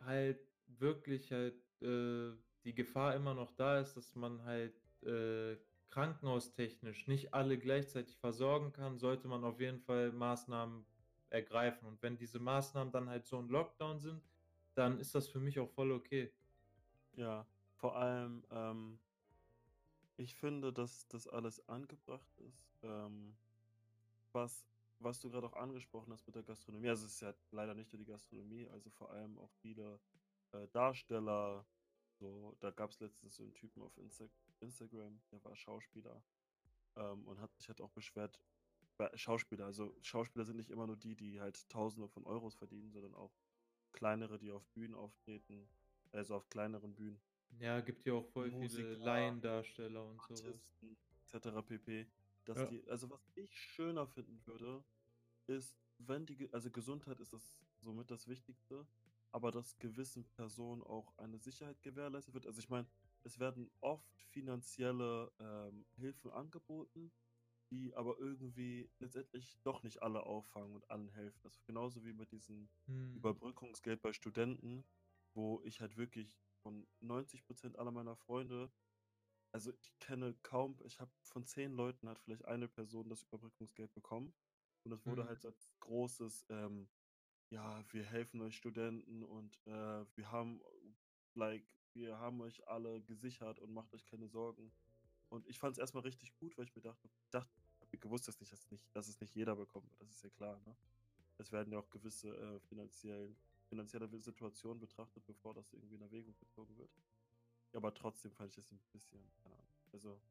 halt 0.00 0.40
wirklich 0.66 1.32
halt 1.32 1.56
äh, 1.80 2.32
die 2.64 2.74
Gefahr 2.74 3.14
immer 3.14 3.34
noch 3.34 3.52
da 3.52 3.80
ist, 3.80 3.94
dass 3.96 4.14
man 4.14 4.42
halt 4.44 4.74
äh, 5.02 5.56
krankenhaustechnisch 5.90 7.06
nicht 7.06 7.34
alle 7.34 7.58
gleichzeitig 7.58 8.16
versorgen 8.16 8.72
kann, 8.72 8.98
sollte 8.98 9.28
man 9.28 9.44
auf 9.44 9.60
jeden 9.60 9.80
Fall 9.80 10.12
Maßnahmen 10.12 10.86
ergreifen. 11.28 11.86
Und 11.86 12.02
wenn 12.02 12.16
diese 12.16 12.38
Maßnahmen 12.38 12.92
dann 12.92 13.08
halt 13.08 13.26
so 13.26 13.38
ein 13.38 13.48
Lockdown 13.48 14.00
sind, 14.00 14.22
dann 14.76 14.98
ist 14.98 15.14
das 15.14 15.28
für 15.28 15.40
mich 15.40 15.58
auch 15.60 15.70
voll 15.70 15.92
okay. 15.92 16.34
Ja. 17.16 17.46
Vor 17.74 17.96
allem, 17.96 18.46
ähm 18.50 19.00
ich 20.18 20.34
finde, 20.36 20.72
dass 20.72 21.08
das 21.08 21.26
alles 21.26 21.68
angebracht 21.68 22.36
ist. 22.38 22.76
Ähm, 22.82 23.38
was 24.32 24.66
was 25.00 25.20
du 25.20 25.30
grad 25.30 25.44
auch 25.44 25.54
angesprochen 25.54 26.12
hast 26.12 26.26
mit 26.26 26.36
der 26.36 26.44
Gastronomie 26.44 26.88
also, 26.90 27.06
es 27.06 27.14
ist 27.14 27.20
ja 27.22 27.34
leider 27.50 27.74
nicht 27.74 27.92
nur 27.92 27.98
die 27.98 28.06
Gastronomie, 28.06 28.68
also, 28.68 28.90
vor 28.90 29.10
allem 29.12 29.38
auch 29.38 29.52
viele, 29.52 30.00
äh, 30.52 30.68
Darsteller, 30.68 31.68
so 32.12 32.56
da 32.60 32.70
gab's 32.72 33.00
letztens 33.00 33.36
so 33.36 33.44
'n 33.44 33.54
Typen 33.54 33.82
auf 33.82 33.96
Insta 33.98 34.28
Instagram, 34.60 35.22
der 35.32 35.44
war 35.44 35.56
Schauspieler, 35.56 36.24
ähm, 36.96 37.26
und 37.28 37.40
hat 37.40 37.54
sich 37.56 37.68
halt 37.68 37.80
auch 37.82 37.90
beschwert 37.92 38.40
Schauspieler 39.14 39.66
also, 39.66 39.96
Schauspieler 40.02 40.44
sind 40.46 40.56
nicht 40.56 40.70
immer 40.70 40.86
nur 40.88 40.96
die, 40.98 41.16
die 41.16 41.40
halt 41.40 41.68
Tausende 41.70 42.08
von 42.08 42.24
Euros 42.26 42.56
verdienen, 42.56 42.92
sondern 42.92 43.14
auch 43.16 43.36
kleinere, 43.92 44.38
die 44.38 44.50
auf 44.50 44.66
Bühnen 44.70 44.94
auftreten, 44.94 45.68
also, 46.12 46.34
auf 46.36 46.48
kleineren 46.48 46.94
Bühnen. 46.94 47.20
Ja, 47.58 47.80
gibt 47.80 48.06
ja 48.06 48.14
auch 48.14 48.24
voll 48.24 48.50
viele 48.50 48.58
Musiker, 48.58 48.96
Laiendarsteller 48.96 50.04
und. 50.06 50.20
Artisten 50.20 50.96
et 51.22 51.28
cetera 51.28 51.62
pp. 51.62 52.06
Dass 52.44 52.58
Ja. 52.58 52.66
die 52.66 52.88
also, 52.88 53.10
was 53.10 53.30
ich 53.34 53.54
schöner 53.54 54.06
finden 54.06 54.44
würde, 54.46 54.84
ist, 55.46 55.78
wenn 55.98 56.26
die 56.26 56.52
also, 56.52 56.70
Gesundheit 56.70 57.20
ist 57.20 57.32
das 57.32 57.64
somit 57.80 58.10
das 58.10 58.26
Wichtigste, 58.26 58.86
aber 59.30 59.50
dass 59.50 59.78
gewissen 59.78 60.28
Personen 60.30 60.82
auch 60.82 61.16
eine 61.18 61.38
Sicherheit 61.38 61.82
gewährleistet 61.82 62.34
wird. 62.34 62.46
Also, 62.46 62.60
ich 62.60 62.68
meine, 62.68 62.88
es 63.22 63.38
werden 63.38 63.70
oft 63.80 64.20
finanzielle, 64.22 65.32
ähm, 65.38 65.86
Hilfen 65.96 66.30
angeboten, 66.30 67.12
die 67.72 67.94
aber 67.96 68.18
irgendwie 68.20 68.92
letztendlich 69.00 69.58
doch 69.64 69.82
nicht 69.84 70.02
alle 70.04 70.24
auffangen 70.26 70.76
und 70.76 70.90
allen 70.90 71.10
helfen. 71.10 71.40
Das 71.44 71.56
ist 71.56 71.66
genauso 71.66 72.04
wie 72.06 72.14
mit 72.14 72.32
diesem 72.32 72.70
Mhm. 72.88 73.12
Überbrückungsgeld 73.14 74.02
bei 74.02 74.12
Studenten, 74.14 74.86
wo 75.34 75.62
ich 75.64 75.80
halt 75.82 75.96
wirklich 75.98 76.40
von 76.62 76.88
90 77.00 77.44
% 77.46 77.78
aller 77.80 77.92
meiner 77.92 78.16
Freunde 78.16 78.72
also, 79.54 79.72
ich 79.80 79.98
kenne 79.98 80.34
kaum 80.42 80.78
ich 80.84 81.00
habe 81.00 81.12
von 81.24 81.44
10 81.46 81.72
Leuten 81.72 82.08
hat 82.08 82.18
vielleicht 82.20 82.44
eine 82.46 82.68
Person 82.68 83.08
das 83.10 83.22
Überbrückungsgeld 83.24 83.92
bekommen 83.94 84.34
und 84.84 84.90
das 84.92 85.06
wurde 85.06 85.26
Mhm. 85.26 85.28
halt 85.28 85.42
so 85.42 85.48
als 85.48 85.70
großes, 85.80 86.46
ähm: 86.50 86.90
„Ja, 87.50 87.84
wir 87.92 88.04
helfen 88.04 88.40
euch 88.42 88.56
Studenten 88.56 89.22
und, 89.24 89.60
äh, 89.66 90.06
wir 90.16 90.32
haben 90.32 90.62
like, 91.34 91.76
wir 91.94 92.18
haben 92.18 92.40
euch 92.42 92.68
alle 92.68 93.02
gesichert 93.04 93.60
und 93.60 93.72
macht 93.72 93.94
euch 93.94 94.06
keine 94.06 94.28
Sorgen.“ 94.28 94.74
Und 95.30 95.46
ich 95.48 95.58
fand's 95.60 95.78
erst 95.78 95.94
mal 95.94 96.00
richtig 96.02 96.34
gut, 96.36 96.58
weil 96.58 96.66
ich 96.66 96.76
mir 96.76 96.82
dachte 96.82 97.10
dacht 97.32 97.56
habe 97.56 97.61
gewusst, 98.02 98.28
dass 98.28 98.40
nicht 98.40 98.52
dass 98.52 98.70
nicht 98.70 98.96
dass 98.96 99.08
es 99.08 99.20
nicht 99.20 99.34
jeder 99.36 99.56
bekommt, 99.56 99.94
das 100.00 100.10
ist 100.10 100.22
ja 100.24 100.30
klar, 100.30 100.60
ne? 100.66 100.76
Es 101.38 101.52
werden 101.52 101.72
ja 101.72 101.78
auch 101.80 101.90
gewisse, 101.90 102.30
äh, 102.36 102.60
finanzielle 102.60 104.12
w 104.12 104.20
Situationen 104.20 104.80
betrachtet, 104.80 105.24
bevor 105.26 105.54
das 105.54 105.72
irgendwie 105.74 105.96
in 105.96 106.02
Erwägung 106.02 106.36
gezogen 106.36 106.76
wird. 106.78 106.92
Aber 107.74 107.94
trotzdem 107.94 108.32
fand 108.32 108.50
ich 108.50 108.56
das 108.56 108.72
'n 108.72 108.82
bisschen 108.92 109.32
keine 109.36 109.56
Ahnung. 109.58 109.76
Also 109.92 110.22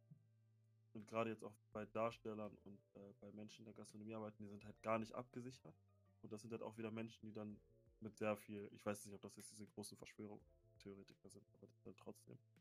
und 0.96 1.08
grade 1.08 1.30
jetzt 1.30 1.44
auch 1.44 1.58
bei 1.72 1.86
Darstellern 1.86 2.58
und, 2.64 2.82
äh, 2.96 3.14
bei 3.20 3.32
Menschen, 3.32 3.58
die 3.58 3.62
in 3.64 3.66
der 3.66 3.74
Gastronomie 3.76 4.14
arbeiten, 4.14 4.44
die 4.44 4.50
sind 4.50 4.66
halt 4.66 4.82
gar 4.82 5.00
nicht 5.00 5.14
abgesichert. 5.14 5.82
Und 6.22 6.32
das 6.34 6.42
sind 6.42 6.52
halt 6.52 6.62
auch 6.64 6.78
wieder 6.78 6.92
Menschen, 6.92 7.28
die 7.28 7.34
dann 7.34 7.62
mit 8.00 8.18
sehr 8.18 8.36
viel 8.38 8.70
ich 8.74 8.86
weiß 8.86 9.06
nicht, 9.06 9.16
ob 9.16 9.22
das 9.22 9.36
jetzt 9.38 9.52
diese 9.52 9.68
großen 9.68 9.98
Verschwörungstheoretiker 9.98 11.30
sind, 11.30 11.48
aber 11.54 11.68
dann 11.84 11.96
trotzdem 11.98 12.40
mit 12.56 12.61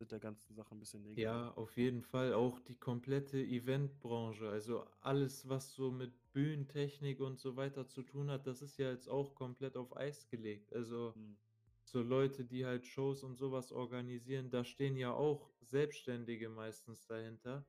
der 0.00 0.20
ganzen 0.20 0.54
Sache 0.54 0.74
'n 0.74 0.78
bisschen 0.80 1.02
negativ. 1.02 1.44
Ja, 1.44 1.52
auf 1.52 1.76
jeden 1.76 2.00
Fall 2.00 2.32
auch 2.32 2.58
die 2.58 2.78
komplette 2.78 3.38
Eventbranche. 3.38 4.48
Also, 4.48 4.84
alles, 5.00 5.46
was 5.46 5.74
so 5.74 5.90
mit 5.90 6.32
Bühnentechnik 6.32 7.20
und 7.20 7.38
so 7.38 7.54
weiter 7.56 7.86
zu 7.86 8.02
tun 8.02 8.30
hat, 8.30 8.46
das 8.46 8.62
ist 8.62 8.78
ja 8.78 8.90
jetzt 8.90 9.08
auch 9.08 9.34
komplett 9.34 9.76
auf 9.76 9.94
Eis 9.94 10.26
gelegt. 10.26 10.72
Also, 10.72 11.16
Mhm. 11.16 11.36
so 11.84 12.02
Leute, 12.02 12.46
die 12.46 12.66
halt 12.66 12.86
Shows 12.86 13.24
und 13.24 13.36
so 13.36 13.52
was 13.52 13.72
organisieren, 13.72 14.50
da 14.50 14.64
stehen 14.64 14.96
ja 14.96 15.12
auch 15.14 15.52
Selbstständige 15.60 16.48
meistens 16.48 17.06
dahinter. 17.06 17.68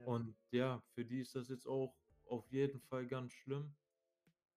Ja. 0.00 0.08
Und 0.14 0.38
ja, 0.52 0.82
für 0.94 1.04
die 1.06 1.20
ist 1.20 1.34
das 1.36 1.48
jetzt 1.50 1.66
auch 1.68 1.98
auf 2.24 2.50
jeden 2.52 2.80
Fall 2.80 3.06
ganz 3.08 3.32
schlimm. 3.32 3.76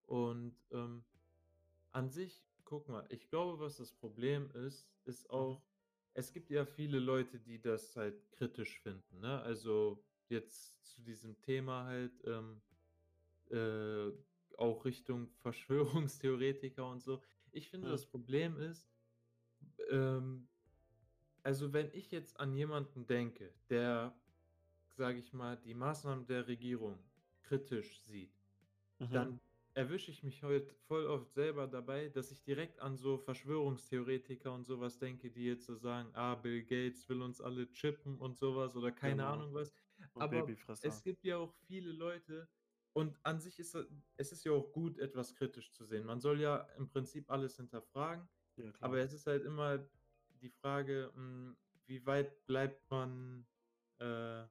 Und, 0.04 0.68
ähm, 0.72 1.06
an 1.92 2.10
sich 2.12 2.48
guck 2.66 2.90
mal, 2.90 3.08
ich 3.12 3.30
glaube, 3.30 3.60
was 3.60 3.78
das 3.78 3.94
Problem 3.94 4.52
ist, 4.52 4.94
ist 5.06 5.30
Mhm. 5.38 5.52
auch 5.52 5.71
es 6.14 6.34
gibt 6.34 6.50
ja 6.52 6.66
viele 6.66 7.00
Leute, 7.00 7.40
die 7.40 7.62
das 7.62 7.96
halt 7.96 8.32
kritisch 8.32 8.80
finden, 8.82 9.20
ne? 9.20 9.42
Also, 9.42 10.06
jetzt 10.30 10.86
zu 10.86 11.02
diesem 11.04 11.42
Thema 11.42 11.86
halt, 11.86 12.22
ähm, 12.26 12.64
äh, 13.52 14.12
auch 14.58 14.86
Richtung 14.86 15.34
Verschwörungstheoretiker 15.38 16.90
und 16.90 17.02
so. 17.02 17.24
Ich 17.52 17.70
finde, 17.70 17.90
Ja. 17.90 17.92
das 17.92 18.08
Problem 18.10 18.58
ist, 18.58 18.92
ähm 19.90 20.50
also, 21.44 21.74
wenn 21.74 21.92
ich 21.94 22.12
jetzt 22.12 22.40
an 22.40 22.54
jemanden 22.54 23.08
denke, 23.08 23.56
der, 23.70 24.22
sage 24.90 25.20
ich 25.20 25.34
mal, 25.34 25.58
die 25.58 25.74
Maßnahmen 25.76 26.28
der 26.28 26.48
Regierung 26.48 27.12
kritisch 27.42 28.02
sieht, 28.04 28.44
Mhm. 29.00 29.12
dann 29.12 29.42
erwische 29.74 30.12
ich 30.12 30.24
mich 30.24 30.44
heut 30.44 30.72
voll 30.74 31.06
oft 31.08 31.32
selber 31.34 31.68
dabei, 31.68 32.10
dass 32.10 32.32
ich 32.32 32.44
direkt 32.44 32.80
an 32.80 32.98
so 32.98 33.18
Verschwörungstheoretiker 33.18 34.54
und 34.54 34.66
so 34.66 34.80
was 34.80 35.00
denke, 35.00 35.32
die 35.32 35.46
jetzt 35.46 35.66
so 35.66 35.76
sagen: 35.76 36.12
„Ah, 36.14 36.36
Bill 36.36 36.64
Gates 36.64 37.08
will 37.10 37.22
uns 37.22 37.42
alle 37.42 37.72
chippen“ 37.72 38.20
und 38.20 38.38
so 38.38 38.56
was 38.56 38.76
oder 38.76 38.92
keine 38.92 39.26
Genau. 39.26 39.28
Ahnung 39.28 39.54
was. 39.54 39.74
Und 40.14 40.32
Aber 40.32 40.54
es 40.82 41.04
gibt 41.04 41.24
ja 41.24 41.38
auch 41.38 41.54
viele 41.54 41.92
Leute 41.92 42.50
und 42.94 43.20
an 43.26 43.40
sich 43.40 43.60
ist 43.60 43.76
es 44.18 44.32
ist 44.32 44.44
ja 44.46 44.52
auch 44.52 44.72
gut, 44.74 44.98
etwas 45.00 45.36
kritisch 45.36 45.72
zu 45.74 45.86
sehen. 45.86 46.06
Man 46.06 46.20
soll 46.22 46.40
ja 46.42 46.58
im 46.78 46.88
Prinzip 46.90 47.30
alles 47.30 47.56
hinterfragen, 47.58 48.30
Ja, 48.58 48.72
aber 48.80 49.00
es 49.00 49.14
ist 49.14 49.28
halt 49.28 49.44
immer 49.46 49.90
die 50.30 50.50
Frage, 50.50 51.12
hm, 51.14 51.58
wie 51.86 52.06
weit 52.06 52.46
bleibt 52.48 52.90
man, 52.90 53.48
äh, 54.00 54.46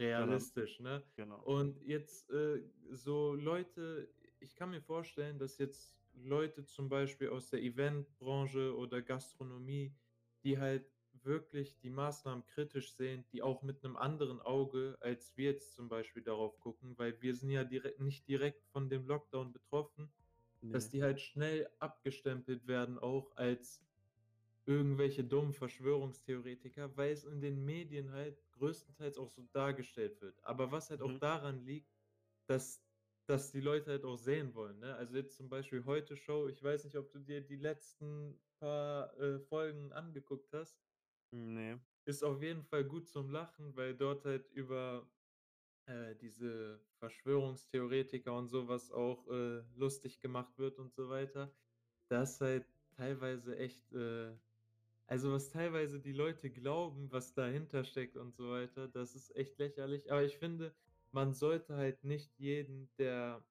realistisch, 0.00 0.80
ne? 0.80 1.04
genau. 1.16 1.42
Und 1.42 1.80
jetzt, 1.82 2.30
äh, 2.30 2.62
so 2.90 3.34
Leute 3.34 4.12
ich 4.42 4.54
kann 4.56 4.70
mir 4.70 4.82
vorstellen, 4.82 5.38
dass 5.38 5.58
jetzt 5.58 5.98
Leute 6.12 6.64
zum 6.64 6.88
Beispiel 6.88 7.28
aus 7.30 7.50
der 7.50 7.62
Eventbranche 7.62 8.76
oder 8.76 9.02
Gastronomie, 9.02 9.96
die 10.44 10.58
halt 10.58 10.90
wirklich 11.12 11.78
die 11.78 11.90
Maßnahmen 11.90 12.46
kritisch 12.46 12.94
sehen, 12.94 13.26
die 13.32 13.42
auch 13.42 13.62
mit 13.62 13.82
'nem 13.82 13.96
anderen 13.96 14.40
Auge, 14.40 14.96
als 15.00 15.36
wir 15.36 15.52
jetzt 15.52 15.74
zum 15.74 15.88
Beispiel 15.88 16.22
darauf 16.22 16.60
gucken, 16.60 16.98
weil 16.98 17.20
wir 17.22 17.34
sind 17.34 17.50
ja 17.50 17.64
direkt 17.64 18.00
nicht 18.00 18.28
direkt 18.28 18.64
von 18.66 18.88
dem 18.90 19.06
Lockdown 19.06 19.52
betroffen, 19.52 20.12
dass 20.70 20.88
Ne. 20.88 20.90
die 20.90 21.02
halt 21.02 21.20
schnell 21.20 21.68
abgestempelt 21.80 22.66
werden 22.68 22.98
auch 22.98 23.36
als 23.36 23.86
irgendwelche 24.66 25.24
dummen 25.24 25.52
Verschwörungstheoretiker, 25.54 26.96
weil's 26.96 27.24
in 27.24 27.40
den 27.40 27.64
Medien 27.64 28.12
halt 28.12 28.50
größtenteils 28.52 29.18
auch 29.18 29.30
so 29.30 29.42
dargestellt 29.52 30.20
wird. 30.20 30.44
Aber 30.44 30.72
was 30.72 30.90
halt 30.90 31.02
auch 31.02 31.12
Mhm. 31.12 31.20
daran 31.20 31.64
liegt, 31.64 31.90
dass 32.46 32.89
dass 33.30 33.52
die 33.52 33.60
Leute 33.60 33.90
halt 33.92 34.04
auch 34.04 34.16
sehen 34.16 34.54
wollen, 34.54 34.80
ne? 34.80 34.94
Also, 34.96 35.16
jetzt 35.16 35.36
zum 35.36 35.48
Beispiel 35.48 35.84
Heute 35.86 36.16
Show, 36.16 36.48
ich 36.48 36.62
weiß 36.62 36.84
nicht, 36.84 36.96
ob 36.96 37.10
du 37.12 37.20
dir 37.20 37.40
die 37.42 37.56
letzten 37.56 38.40
paar, 38.58 39.18
äh, 39.18 39.40
Folgen 39.40 39.92
angeguckt 39.92 40.52
hast. 40.52 40.80
Ne. 41.32 41.80
Ist 42.06 42.22
auf 42.24 42.42
jeden 42.42 42.64
Fall 42.64 42.84
gut 42.84 43.08
zum 43.08 43.30
Lachen, 43.30 43.76
weil 43.76 43.94
dort 43.96 44.24
halt 44.24 44.48
über, 44.50 45.12
äh, 45.86 46.16
diese 46.16 46.86
Verschwörungstheoretiker 46.98 48.36
und 48.36 48.48
so 48.48 48.68
was 48.68 48.90
auch, 48.92 49.28
äh, 49.28 49.62
lustig 49.74 50.20
gemacht 50.20 50.58
wird 50.58 50.78
und 50.78 50.92
so 50.94 51.08
weiter. 51.10 51.56
Da 52.08 52.22
ist 52.24 52.40
halt 52.40 52.66
teilweise 52.92 53.56
echt, 53.58 53.92
äh 53.92 54.38
also, 55.06 55.32
was 55.32 55.50
teilweise 55.50 56.00
die 56.00 56.12
Leute 56.12 56.50
glauben, 56.52 57.12
was 57.12 57.34
dahinter 57.34 57.84
steckt 57.84 58.16
und 58.16 58.32
so 58.34 58.50
weiter, 58.50 58.88
das 58.88 59.14
ist 59.16 59.36
echt 59.36 59.58
lächerlich. 59.58 60.12
Aber 60.12 60.24
ich 60.24 60.38
finde, 60.38 60.76
man 61.12 61.32
sollte 61.34 61.76
halt 61.76 62.04
nicht 62.04 62.38
jeden, 62.38 62.90
der 62.98 63.46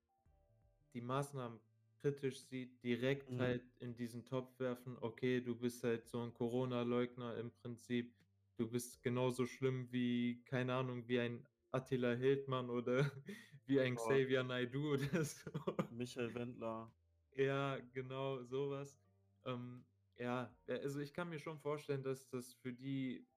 die 0.94 1.02
Maßnahmen 1.02 1.62
kritisch 1.98 2.42
sieht, 2.42 2.84
direkt 2.84 3.38
Mhm. 3.38 3.40
halt 3.40 3.74
in 3.80 3.96
diesen 3.96 4.26
Topf 4.26 4.60
werfen: 4.60 4.98
„Okay, 5.00 5.42
du 5.42 5.56
bist 5.58 5.84
halt 5.84 6.08
so 6.08 6.22
'n 6.22 6.34
Corona-Leugner 6.34 7.38
im 7.38 7.52
Prinzip. 7.52 8.16
Du 8.58 8.70
bist 8.70 9.02
genauso 9.04 9.46
schlimm 9.46 9.92
wie, 9.92 10.44
keine 10.46 10.76
Ahnung, 10.76 11.08
wie 11.08 11.20
ein 11.20 11.48
Attila 11.72 12.14
Hildmann 12.14 12.70
oder 12.70 13.00
wie 13.66 13.80
ein 13.80 13.96
Boah. 13.96 14.24
Xavier 14.26 14.44
Naidoo 14.44 14.94
oder 14.94 15.24
so.“ 15.24 15.52
Michael 15.90 16.34
Wendler. 16.34 16.94
Ja, 17.32 17.78
genau, 17.80 18.44
so 18.44 18.70
was. 18.72 19.00
Ähm, 19.46 19.86
ja, 20.18 20.58
äh, 20.66 20.74
also, 20.80 21.00
ich 21.00 21.14
kann 21.14 21.30
mir 21.30 21.40
schon 21.40 21.60
vorstellen, 21.60 22.04
dass 22.04 22.28
das 22.30 22.54
für 22.54 22.74
die 22.74 23.30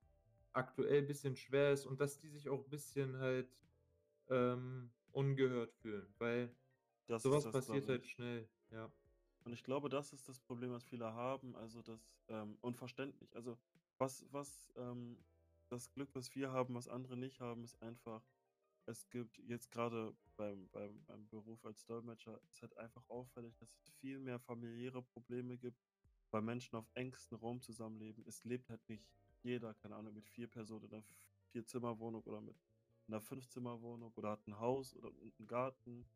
aktuell 0.52 1.02
bisschen 1.02 1.37
schwer 1.37 1.72
ist 1.72 1.87
und 1.87 2.00
dass 2.00 2.18
die 2.18 2.28
sich 2.28 2.48
auch 2.48 2.68
bisschen 2.68 3.18
halt, 3.18 3.54
ähm, 4.33 4.92
ungehört 5.12 5.75
fühlen, 5.75 6.14
weil 6.18 6.57
Das 7.09 7.25
so 7.25 7.31
ist 7.31 7.45
was 7.45 7.47
das, 7.47 7.51
passiert 7.51 7.88
halt 7.88 8.07
schnell, 8.07 8.49
ja. 8.71 8.92
Und 9.45 9.53
ich 9.53 9.64
glaube, 9.64 9.88
das 9.88 10.12
ist 10.12 10.29
das 10.29 10.40
Problem, 10.40 10.71
was 10.71 10.85
viele 10.85 11.12
haben, 11.14 11.57
also, 11.57 11.83
das 11.83 12.16
ähm, 12.29 12.59
unverständlich. 12.61 13.35
Also, 13.37 13.59
was 13.99 14.27
was, 14.31 14.73
ähm 14.77 15.25
das 15.68 15.90
Glück, 15.90 16.14
was 16.14 16.35
wir 16.35 16.53
haben, 16.53 16.75
was 16.75 16.87
andere 16.87 17.16
nicht 17.16 17.40
haben, 17.40 17.64
ist 17.64 17.81
einfach, 17.81 18.29
es 18.87 19.09
gibt 19.09 19.38
jetzt 19.38 19.71
grade 19.71 20.14
beim 20.37 20.68
beim 20.71 21.05
beim 21.07 21.29
Beruf 21.29 21.64
als 21.64 21.87
Dolmetscher 21.87 22.40
ist 22.51 22.61
halt 22.62 22.77
einfach 22.77 23.09
auffällig, 23.09 23.57
dass 23.57 23.75
es 23.79 23.90
viel 23.90 24.18
mehr 24.18 24.38
familiäre 24.40 25.03
Probleme 25.03 25.57
gibt 25.59 25.81
weil 26.31 26.42
Menschen 26.42 26.77
auf 26.77 26.90
engstem 26.95 27.38
Raum 27.38 27.61
zusammenleben, 27.62 28.25
es 28.27 28.45
lebt 28.45 28.71
halt 28.71 28.88
nicht 28.88 29.07
jeder, 29.42 29.75
keine 29.75 29.97
Ahnung, 29.97 30.14
mit 30.14 30.29
4 30.29 30.49
Personen 30.49 30.85
in 30.87 30.90
'ner 30.90 31.05
Vier-Zimmer-Wohnung 31.47 32.23
oder 32.25 32.40
mit 32.40 32.57
'ner 33.12 33.20
Fünf-Zimmer-Wohnung 33.22 34.12
oder 34.14 34.31
hat 34.33 34.46
'n 34.48 34.59
Haus 34.61 34.94
oder 34.96 35.11
'n 35.11 35.46
Garten 35.46 36.11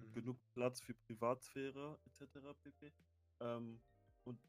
und 0.00 0.12
Mhm. 0.12 0.14
genug 0.14 0.40
Platz 0.54 0.80
für 0.82 0.94
Privatsphäre 0.94 2.00
et 2.06 2.14
cetera 2.14 2.54
pp. 2.54 2.94
Ähm, 3.40 3.84
und 4.24 4.40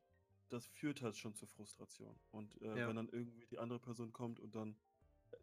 das 0.50 0.68
führt 0.68 1.02
halt 1.04 1.18
schon 1.18 1.36
zu 1.36 1.48
Frustration. 1.48 2.20
Und, 2.32 2.62
äh, 2.62 2.86
Ja. 2.86 2.88
wenn 2.88 2.98
dann 2.98 3.10
irgendwie 3.10 3.48
die 3.48 3.60
andere 3.60 3.80
Person 3.82 4.14
kommt 4.14 4.40
und 4.40 4.56
dann 4.56 4.80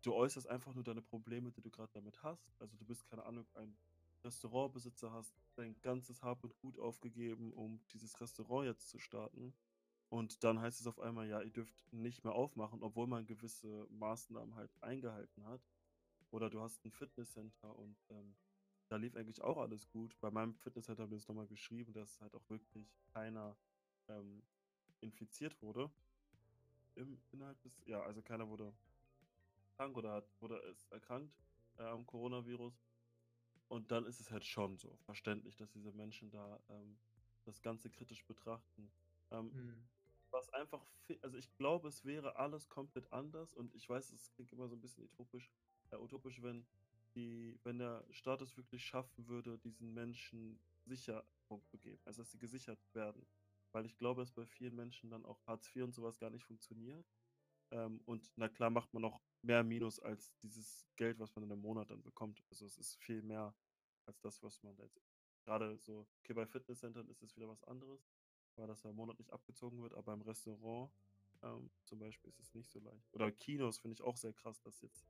du 0.02 0.14
äußerst 0.14 0.48
einfach 0.48 0.74
nur 0.74 0.84
deine 0.84 1.02
Probleme, 1.02 1.52
die 1.52 1.62
du 1.62 1.70
grad 1.70 1.96
damit 1.96 2.22
hast. 2.24 2.52
Also, 2.60 2.76
du 2.78 2.86
bist, 2.86 3.06
keine 3.06 3.24
Ahnung, 3.26 3.48
ein 3.54 3.78
Restaurantbesitzer, 4.24 5.12
hast 5.12 5.36
dein 5.56 5.80
ganzes 5.82 6.22
Hab 6.22 6.44
und 6.44 6.56
Gut 6.58 6.78
aufgegeben, 6.78 7.52
um 7.54 7.84
dieses 7.92 8.20
Restaurant 8.20 8.66
jetzt 8.66 8.88
zu 8.90 8.98
starten. 9.00 9.56
Und 10.10 10.44
dann 10.44 10.60
heißt 10.60 10.80
es 10.80 10.86
auf 10.88 11.00
einmal: 11.00 11.28
„Ja, 11.28 11.42
ihr 11.42 11.52
dürft 11.52 11.92
nicht 11.92 12.24
mehr 12.24 12.34
aufmachen“, 12.34 12.82
obwohl 12.84 13.06
man 13.08 13.26
gewisse 13.26 13.86
Maßnahmen 13.90 14.54
halt 14.56 14.72
eingehalten 14.82 15.46
hat. 15.46 15.66
Oder 16.32 16.48
du 16.50 16.60
hast 16.62 16.84
'n 16.86 16.90
Fitnesscenter 16.92 17.76
und, 17.76 18.06
ähm, 18.10 18.38
da 18.88 18.96
lief 18.96 19.16
eigentlich 19.16 19.42
auch 19.42 19.58
alles 19.58 19.88
gut. 19.88 20.18
Bei 20.20 20.30
meinem 20.30 20.54
Fitnesscenter 20.54 21.02
haben 21.04 21.10
die 21.10 21.16
das 21.16 21.28
noch 21.28 21.34
mal 21.36 21.46
geschrieben, 21.46 21.92
dass 21.92 22.20
halt 22.20 22.34
auch 22.34 22.48
wirklich 22.50 22.98
keiner, 23.06 23.58
ähm, 24.08 24.48
infiziert 25.00 25.60
wurde 25.62 25.92
im 26.96 27.22
innerhalb 27.30 27.60
des 27.62 27.82
ja, 27.86 28.02
also 28.02 28.22
keiner 28.22 28.48
wurde 28.48 28.76
krank 29.78 29.96
oder 29.96 30.12
hat 30.12 30.34
oder 30.40 30.62
ist 30.64 30.90
erkrankt, 30.92 31.38
äh, 31.76 31.82
am 31.84 32.06
Coronavirus. 32.06 32.86
Und 33.68 33.92
dann 33.92 34.06
ist 34.06 34.20
es 34.20 34.30
halt 34.32 34.44
schon 34.46 34.78
so 34.78 34.98
verständlich, 34.98 35.56
dass 35.56 35.72
diese 35.72 35.92
Menschen 35.92 36.30
da, 36.30 36.62
ähm, 36.68 37.00
das 37.44 37.62
Ganze 37.62 37.90
kritisch 37.90 38.26
betrachten. 38.26 38.94
Ähm, 39.30 39.52
Mhm. 39.52 39.88
was 40.30 40.50
einfach 40.50 40.90
also, 41.22 41.38
ich 41.38 41.54
glaube, 41.56 41.88
es 41.88 42.04
wäre 42.04 42.36
alles 42.36 42.68
komplett 42.68 43.12
anders 43.12 43.54
und 43.54 43.74
ich 43.74 43.88
weiß, 43.88 44.12
es 44.12 44.32
klingt 44.32 44.52
immer 44.52 44.68
so 44.68 44.76
'n 44.76 44.80
bisschen 44.82 45.04
utopisch 45.04 45.52
äh, 45.92 45.96
utopisch, 45.98 46.42
wenn 46.42 46.68
die 47.14 47.60
wenn 47.64 47.78
der 47.78 48.06
Staat 48.10 48.42
es 48.42 48.56
wirklich 48.56 48.84
schaffen 48.84 49.28
würde, 49.28 49.58
diesen 49.58 49.92
Menschen 49.94 50.62
Sicherung 50.84 51.64
zu 51.66 51.78
geben, 51.78 52.02
also, 52.04 52.22
dass 52.22 52.30
sie 52.32 52.38
gesichert 52.38 52.80
werden. 52.94 53.28
Weil 53.72 53.86
ich 53.86 53.96
glaube, 53.98 54.22
dass 54.22 54.32
bei 54.32 54.46
vielen 54.46 54.74
Menschen 54.76 55.10
dann 55.10 55.24
auch 55.26 55.46
Hartz 55.46 55.68
IV 55.68 55.84
und 55.84 55.94
so 55.94 56.02
was 56.02 56.18
gar 56.18 56.30
nicht 56.30 56.44
funktioniert. 56.44 57.06
Ähm, 57.70 58.02
und 58.06 58.32
na 58.36 58.48
klar 58.48 58.70
macht 58.70 58.92
man 58.94 59.04
auch 59.04 59.22
mehr 59.42 59.64
Minus 59.64 60.00
als 60.00 60.36
dieses 60.38 60.88
Geld, 60.96 61.18
was 61.18 61.34
man 61.36 61.44
in 61.44 61.48
'nem 61.50 61.60
Monat 61.60 61.90
dann 61.90 62.02
bekommt. 62.02 62.44
Also, 62.50 62.66
es 62.66 62.78
ist 62.78 62.96
viel 62.96 63.22
mehr 63.22 63.56
als 64.06 64.20
das, 64.20 64.42
was 64.42 64.62
man 64.62 64.76
da 64.76 64.84
jetzt 64.84 65.00
grade 65.44 65.78
so 65.78 66.08
okay, 66.20 66.34
bei 66.34 66.46
Fitnesscentern 66.46 67.08
ist 67.08 67.22
es 67.22 67.36
wieder 67.36 67.48
was 67.48 67.64
anderes, 67.64 68.08
weil 68.56 68.66
das 68.68 68.82
ja 68.84 68.92
monatlich 68.92 69.32
abgezogen 69.32 69.82
wird, 69.82 69.94
aber 69.94 70.12
im 70.14 70.22
Restaurant, 70.22 70.92
ähm, 71.42 71.72
zum 71.84 71.98
Beispiel 71.98 72.28
ist 72.28 72.40
es 72.40 72.54
nicht 72.54 72.70
so 72.70 72.80
leicht. 72.80 73.12
Oder 73.12 73.32
Kinos 73.32 73.78
finde 73.78 73.94
ich 73.94 74.02
auch 74.02 74.16
sehr 74.16 74.32
krass, 74.34 74.60
dass 74.62 74.80
jetzt 74.82 75.06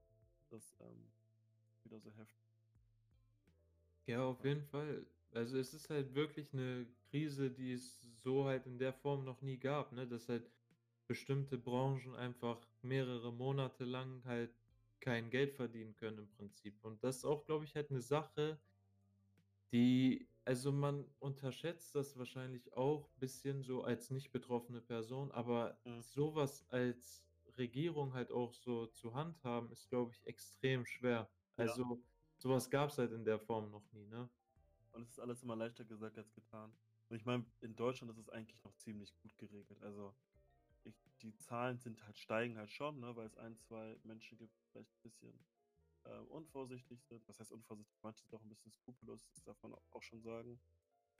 das, 0.52 0.76
ähm, 0.80 1.14
wieder 1.84 2.00
so 2.00 2.12
heftig 2.12 2.48
Ja, 4.08 4.24
auf 4.24 4.42
Ja. 4.42 4.44
jeden 4.44 4.64
Fall. 4.64 5.06
Also, 5.30 5.58
es 5.58 5.72
ist 5.74 5.88
halt 5.88 6.14
wirklich 6.14 6.52
'ne 6.52 6.92
Krise, 7.04 7.50
die 7.52 7.72
es 7.72 8.00
so 8.00 8.44
halt 8.46 8.66
in 8.66 8.78
der 8.78 8.92
Form 8.92 9.24
noch 9.24 9.42
nie 9.42 9.58
gab, 9.58 9.92
ne? 9.92 10.06
Dass 10.08 10.28
halt 10.28 10.50
bestimmte 11.06 11.56
Branchen 11.58 12.14
einfach 12.14 12.68
mehrere 12.82 13.32
Monate 13.32 13.84
lang 13.84 14.24
halt 14.24 14.56
kein 15.00 15.30
Geld 15.30 15.54
verdienen 15.54 15.94
können 15.94 16.18
im 16.18 16.28
Prinzip. 16.30 16.84
Und 16.84 17.04
das 17.04 17.18
ist 17.18 17.24
auch, 17.24 17.44
glaube 17.44 17.64
ich, 17.64 17.74
halt 17.76 17.90
'ne 17.90 18.00
Sache 18.02 18.62
die 19.72 20.28
also, 20.44 20.72
man 20.72 21.14
unterschätzt 21.20 21.94
das 21.94 22.16
wahrscheinlich 22.18 22.72
auch 22.72 23.12
bisschen 23.14 23.62
so 23.62 23.82
als 23.84 24.10
nicht 24.10 24.32
betroffene 24.32 24.80
Person, 24.82 25.30
aber 25.30 25.80
Mhm. 25.86 26.02
so 26.02 26.34
was 26.34 26.68
als 26.68 27.31
Regierung 27.58 28.14
halt 28.14 28.30
auch 28.32 28.54
so 28.54 28.86
zu 28.86 29.14
handhaben, 29.14 29.70
ist, 29.72 29.88
glaube 29.88 30.12
ich, 30.12 30.26
extrem 30.26 30.86
schwer. 30.86 31.30
Ja. 31.58 31.76
Also, 31.76 32.04
so 32.38 32.50
was 32.50 32.70
gab's 32.70 32.98
halt 32.98 33.12
in 33.12 33.24
der 33.24 33.38
Form 33.40 33.70
noch 33.70 33.90
nie, 33.92 34.06
ne? 34.06 34.30
Und 34.92 35.02
es 35.02 35.10
ist 35.12 35.18
alles 35.20 35.42
immer 35.42 35.56
leichter 35.56 35.84
gesagt 35.84 36.18
als 36.18 36.34
getan. 36.34 36.78
Und 37.08 37.16
ich 37.16 37.24
meine, 37.24 37.52
in 37.60 37.76
Deutschland 37.76 38.10
ist 38.12 38.18
es 38.18 38.28
eigentlich 38.28 38.62
noch 38.64 38.74
ziemlich 38.74 39.16
gut 39.16 39.38
geregelt. 39.38 39.82
Also, 39.82 40.16
ich 40.84 41.02
die 41.22 41.36
Zahlen 41.36 41.78
sind 41.78 42.04
halt 42.06 42.18
steigen 42.18 42.58
halt 42.58 42.70
schon, 42.70 43.00
ne, 43.00 43.16
weil 43.16 43.26
es 43.26 43.36
1, 43.36 43.56
2 43.56 44.00
Menschen 44.04 44.38
gibt, 44.38 44.58
die 44.60 44.64
vielleicht 44.66 44.92
'n 44.96 45.02
bisschen, 45.02 45.46
äh, 46.04 46.18
unvorsichtig 46.18 47.04
sind. 47.04 47.28
Was 47.28 47.40
heißt 47.40 47.52
unvorsichtig? 47.52 47.98
Manche 48.02 48.22
sind 48.22 48.34
auch 48.34 48.42
'n 48.44 48.48
bisschen 48.50 48.72
skrupellos, 48.72 49.28
das 49.30 49.44
darf 49.44 49.62
man 49.62 49.74
auch 49.90 50.02
schon 50.02 50.22
sagen. 50.22 50.62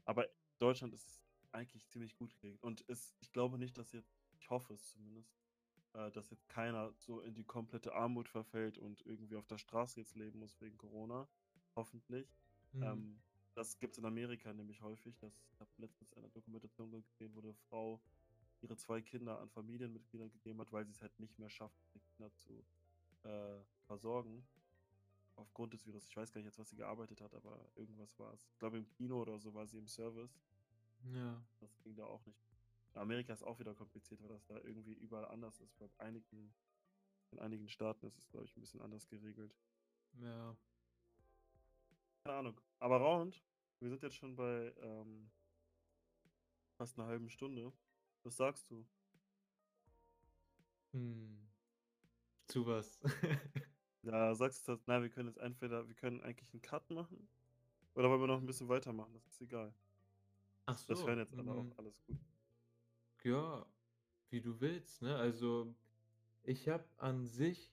Aber 0.07 0.29
Deutschland 0.59 0.95
ist 0.95 1.25
eigentlich 1.53 1.88
ziemlich 1.88 2.16
gut 2.16 2.37
geregelt. 2.37 2.62
Und 2.62 2.85
es 2.88 3.16
ich 3.21 3.33
glaube 3.33 3.59
nicht, 3.59 3.79
dass 3.79 3.92
jetzt 3.92 4.27
ich 4.38 4.51
hoffe 4.51 4.75
es 4.75 4.90
zumindest, 4.90 5.41
äh, 5.94 6.11
dass 6.12 6.31
jetzt 6.31 6.48
keiner 6.48 6.92
so 6.98 7.20
in 7.20 7.35
die 7.35 7.44
komplette 7.44 7.94
Armut 7.94 8.28
verfällt 8.28 8.78
und 8.78 9.05
irgendwie 9.07 9.37
auf 9.37 9.46
der 9.46 9.59
Straße 9.59 10.00
jetzt 10.00 10.16
leben 10.16 10.38
muss 10.40 10.61
wegen 10.61 10.78
Corona, 10.78 11.28
hoffentlich. 11.76 12.28
Mhm. 12.72 12.83
Ähm, 12.83 13.22
das 13.55 13.78
gibt's 13.78 13.98
in 13.98 14.05
Amerika 14.07 14.52
nämlich 14.52 14.81
häufig. 14.83 15.18
Das 15.18 15.44
ich 15.52 15.61
habe 15.61 15.70
letztens 15.76 16.12
eine 16.14 16.31
Dokumentation 16.31 16.90
gesehen, 16.90 17.35
wo 17.35 17.40
'ne 17.40 17.55
Frau 17.55 18.02
ihre 18.62 18.76
2 18.76 19.02
Kinder 19.02 19.40
an 19.40 19.50
Familienmitglieder 19.50 20.28
gegeben 20.31 20.61
hat, 20.61 20.72
weil 20.72 20.87
sie's 20.87 21.02
halt 21.02 21.18
nicht 21.18 21.38
mehr 21.38 21.50
schafft, 21.50 21.83
die 21.94 22.00
Kinder 22.00 22.33
zu, 22.35 22.66
äh, 23.24 23.61
versorgen 23.87 24.48
aufgrund 25.37 25.74
des 25.74 25.87
Virus. 25.87 26.07
Ich 26.07 26.16
weiß 26.16 26.33
gar 26.33 26.40
nicht 26.40 26.46
jetzt, 26.46 26.59
was 26.59 26.70
sie 26.70 26.76
gearbeitet 26.76 27.20
hat, 27.20 27.35
aber 27.35 27.70
irgendwas 27.76 28.18
war's. 28.18 28.48
Ich 28.52 28.59
glaube, 28.59 28.78
im 28.78 28.88
Kino 28.88 29.20
oder 29.22 29.38
so 29.38 29.55
war 29.55 29.66
sie 29.66 29.78
im 29.78 29.88
Service. 29.88 30.40
Ja. 31.05 31.42
Das 31.61 31.78
ging 31.81 31.96
da 31.96 32.05
auch 32.05 32.24
nicht. 32.26 32.51
Amerika 32.96 33.33
ist 33.33 33.42
auch 33.42 33.59
wieder 33.61 33.74
kompliziert, 33.74 34.20
weil 34.22 34.28
das 34.28 34.46
da 34.46 34.57
irgendwie 34.59 34.94
überall 34.94 35.26
anders 35.26 35.61
ist. 35.61 35.76
Bei 35.78 35.90
einigen 35.98 36.57
in 37.33 37.40
einigen 37.40 37.68
Staaten 37.68 38.07
ist 38.07 38.18
es, 38.18 38.28
glaube 38.28 38.46
ich, 38.46 38.57
'n 38.57 38.61
bisschen 38.62 38.83
anders 38.83 39.09
geregelt. 39.09 39.57
Ja. 40.14 40.57
Keine 42.26 42.37
Ahnung. 42.38 42.61
Aber 42.78 42.98
Round, 42.98 43.44
wir 43.81 43.88
sind 43.90 44.02
jetzt 44.02 44.14
schon 44.16 44.37
bei, 44.37 44.72
ähm 44.81 45.33
fast 46.81 46.96
'ner 46.98 47.07
halben 47.07 47.28
Stunde. 47.31 47.72
Was 48.22 48.37
sagst 48.37 48.70
du? 48.70 48.87
Hm. 50.94 51.52
Zu 52.48 52.66
was? 52.66 53.00
Ja, 54.05 54.35
sagst 54.35 54.66
du 54.66 54.72
das 54.72 54.83
na, 54.88 55.00
wir 55.00 55.11
können 55.11 55.28
jetzt 55.28 55.38
entweder 55.38 55.87
wir 55.87 55.94
können 55.94 56.20
eigentlich 56.22 56.52
'n 56.52 56.61
Cut 56.61 56.90
machen 56.90 57.31
oder 57.94 58.11
wollen 58.11 58.20
wir 58.22 58.28
noch 58.28 58.40
'n 58.40 58.46
bisschen 58.46 58.68
weitermachen? 58.68 59.14
Das 59.14 59.26
ist 59.26 59.40
egal. 59.42 59.76
Ach 60.68 60.78
Das 60.88 61.07
hören 61.07 61.18
so, 61.18 61.20
jetzt 61.20 61.37
alle 61.38 61.52
auch, 61.55 61.70
mhm. 61.70 61.78
alles 61.78 62.02
gut. 62.02 62.18
Ja, 63.24 63.66
wie 64.30 64.40
du 64.40 64.61
willst, 64.61 65.02
ne? 65.02 65.16
Also, 65.16 65.74
ich 66.42 66.68
habe 66.68 66.85
an 66.96 67.26
sich 67.26 67.72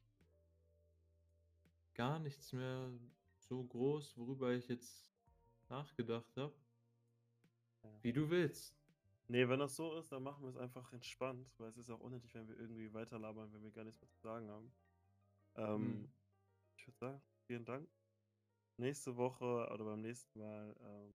gar 1.95 2.19
nichts 2.19 2.53
mehr 2.53 2.91
so 3.37 3.63
groß, 3.63 4.17
worüber 4.17 4.53
ich 4.53 4.67
jetzt 4.67 5.09
nachgedacht 5.69 6.35
habe. 6.37 6.53
Ja. 7.83 7.89
Wie 8.01 8.13
du 8.13 8.29
willst. 8.29 8.75
Ne, 9.27 9.47
wenn 9.47 9.59
das 9.59 9.75
so 9.75 9.95
ist, 9.97 10.11
dann 10.11 10.23
machen 10.23 10.43
wir's 10.43 10.57
einfach 10.57 10.91
entspannt, 10.91 11.53
weil 11.59 11.69
es 11.69 11.77
ist 11.77 11.89
auch 11.89 11.99
unnötig, 11.99 12.33
wenn 12.33 12.47
wir 12.47 12.57
irgendwie 12.57 12.91
weiter 12.93 13.19
labern, 13.19 13.51
wenn 13.53 13.61
wir 13.61 13.71
gar 13.71 13.83
nichts 13.83 14.01
mehr 14.01 14.09
zu 14.09 14.19
sagen 14.21 14.49
haben. 14.49 14.65
Mhm. 14.65 14.73
Ähm, 15.55 16.09
ich 16.75 16.87
würde 16.87 16.97
sagen, 16.97 17.21
vielen 17.45 17.65
Dank. 17.65 17.87
Nächste 18.77 19.17
Woche 19.17 19.69
oder 19.71 19.83
beim 19.83 20.01
nächsten 20.01 20.39
Mal, 20.39 20.75
ähm, 20.81 21.13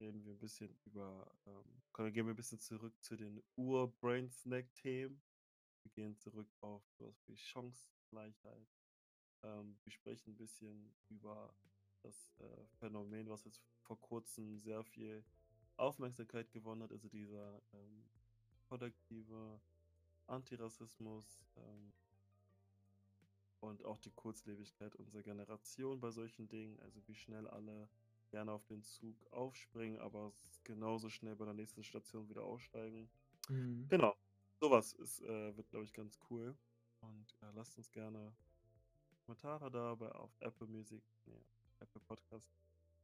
reden 0.00 0.24
wir 0.24 0.32
'n 0.34 0.38
bisschen 0.38 0.78
über, 0.84 1.30
ähm 1.46 1.82
gehen 2.12 2.26
wir 2.26 2.32
'n 2.34 2.36
bisschen 2.36 2.60
zurück 2.60 2.94
zu 3.02 3.16
den 3.16 3.42
Ur-Brain-Snack-Themen. 3.56 5.22
Wir 5.84 5.92
gehen 5.92 6.16
zurück 6.18 6.50
auf 6.60 6.84
so 6.92 7.08
was 7.08 7.26
wie 7.28 7.36
Chancengleichheit. 7.36 8.68
Ähm, 9.44 9.78
wir 9.84 9.92
sprechen 9.92 10.34
'n 10.34 10.36
bisschen 10.38 10.96
über 11.08 11.56
das, 12.02 12.34
äh, 12.40 12.66
Phänomen, 12.78 13.28
was 13.30 13.44
jetzt 13.44 13.62
vor 13.82 14.00
Kurzem 14.00 14.58
sehr 14.58 14.84
viel 14.84 15.24
Aufmerksamkeit 15.76 16.50
gewonnen 16.52 16.82
hat, 16.84 16.92
also 16.92 17.08
dieser, 17.08 17.62
ähm, 17.74 18.10
kollektive 18.64 19.62
Antirassismus, 20.28 21.44
ähm 21.56 21.92
und 23.62 23.84
auch 23.84 23.98
die 23.98 24.12
Kurzlebigkeit 24.12 24.94
unserer 24.96 25.22
Generation 25.22 26.00
bei 26.00 26.10
solchen 26.10 26.48
Dingen, 26.48 26.78
also 26.80 27.06
wie 27.06 27.14
schnell 27.14 27.46
alle 27.48 27.88
gerne 28.30 28.52
auf 28.52 28.64
den 28.66 28.82
Zug 28.82 29.16
aufspringen, 29.32 29.98
aber 30.00 30.32
genauso 30.64 31.08
schnell 31.08 31.36
bei 31.36 31.44
der 31.44 31.54
nächsten 31.54 31.82
Station 31.82 32.28
wieder 32.28 32.44
aussteigen. 32.44 33.08
Mhm. 33.48 33.86
Genau, 33.88 34.16
so 34.60 34.70
was 34.70 34.92
ist 34.94 35.20
äh, 35.22 35.56
wird, 35.56 35.70
glaube 35.70 35.84
ich, 35.84 35.92
ganz 35.92 36.18
cool. 36.30 36.56
Und, 37.00 37.34
äh, 37.42 37.50
lasst 37.54 37.76
uns 37.78 37.90
gerne 37.90 38.34
Kommentare 39.24 39.70
da 39.70 39.94
bei 39.94 40.10
auf 40.12 40.34
Apple 40.40 40.66
Music, 40.66 41.02
ne, 41.26 41.38
Apple 41.80 42.00
Podcast 42.00 42.50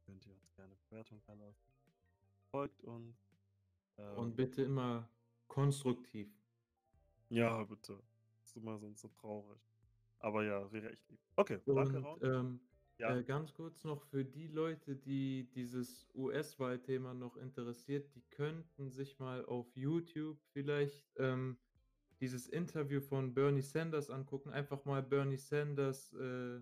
könnt 0.05 0.25
ihr 0.25 0.33
uns 0.33 0.51
gerne 0.53 0.75
Bewertung 0.89 1.21
dalassen. 1.25 1.71
Folgt 2.51 2.83
uns. 2.83 3.15
Und 4.15 4.31
Ähm 4.31 4.35
bitte 4.35 4.63
immer 4.63 5.09
konstruktiv. 5.47 6.29
Ja, 7.29 7.63
bitte. 7.63 8.01
Ist 8.43 8.55
immer 8.57 8.77
sonst 8.77 9.01
so 9.01 9.07
traurig. 9.07 9.59
Aber 10.19 10.43
ja, 10.43 10.71
wäre 10.71 10.91
echt 10.91 11.09
lieb. 11.09 11.19
Okay, 11.35 11.59
danke, 11.65 11.97
Und, 11.97 12.05
Ron. 12.05 12.19
ähm, 12.23 12.59
Ja. 12.97 13.15
Äh, 13.15 13.23
ganz 13.23 13.53
kurz 13.53 13.83
noch 13.83 14.01
für 14.03 14.23
die 14.23 14.47
Leute, 14.47 14.95
die 14.95 15.49
dieses 15.53 16.07
US-Wahlthema 16.15 17.13
noch 17.13 17.35
interessiert, 17.35 18.13
die 18.15 18.21
könnten 18.29 18.89
sich 18.89 19.19
mal 19.19 19.45
auf 19.45 19.67
YouTube 19.75 20.37
vielleicht 20.53 21.05
ähm, 21.17 21.57
dieses 22.21 22.47
Interview 22.47 23.01
von 23.01 23.33
Bernie 23.33 23.61
Sanders 23.61 24.09
angucken. 24.09 24.49
Einfach 24.49 24.85
mal 24.85 25.03
Bernie 25.03 25.37
Sanders, 25.37 26.13
äh, 26.13 26.61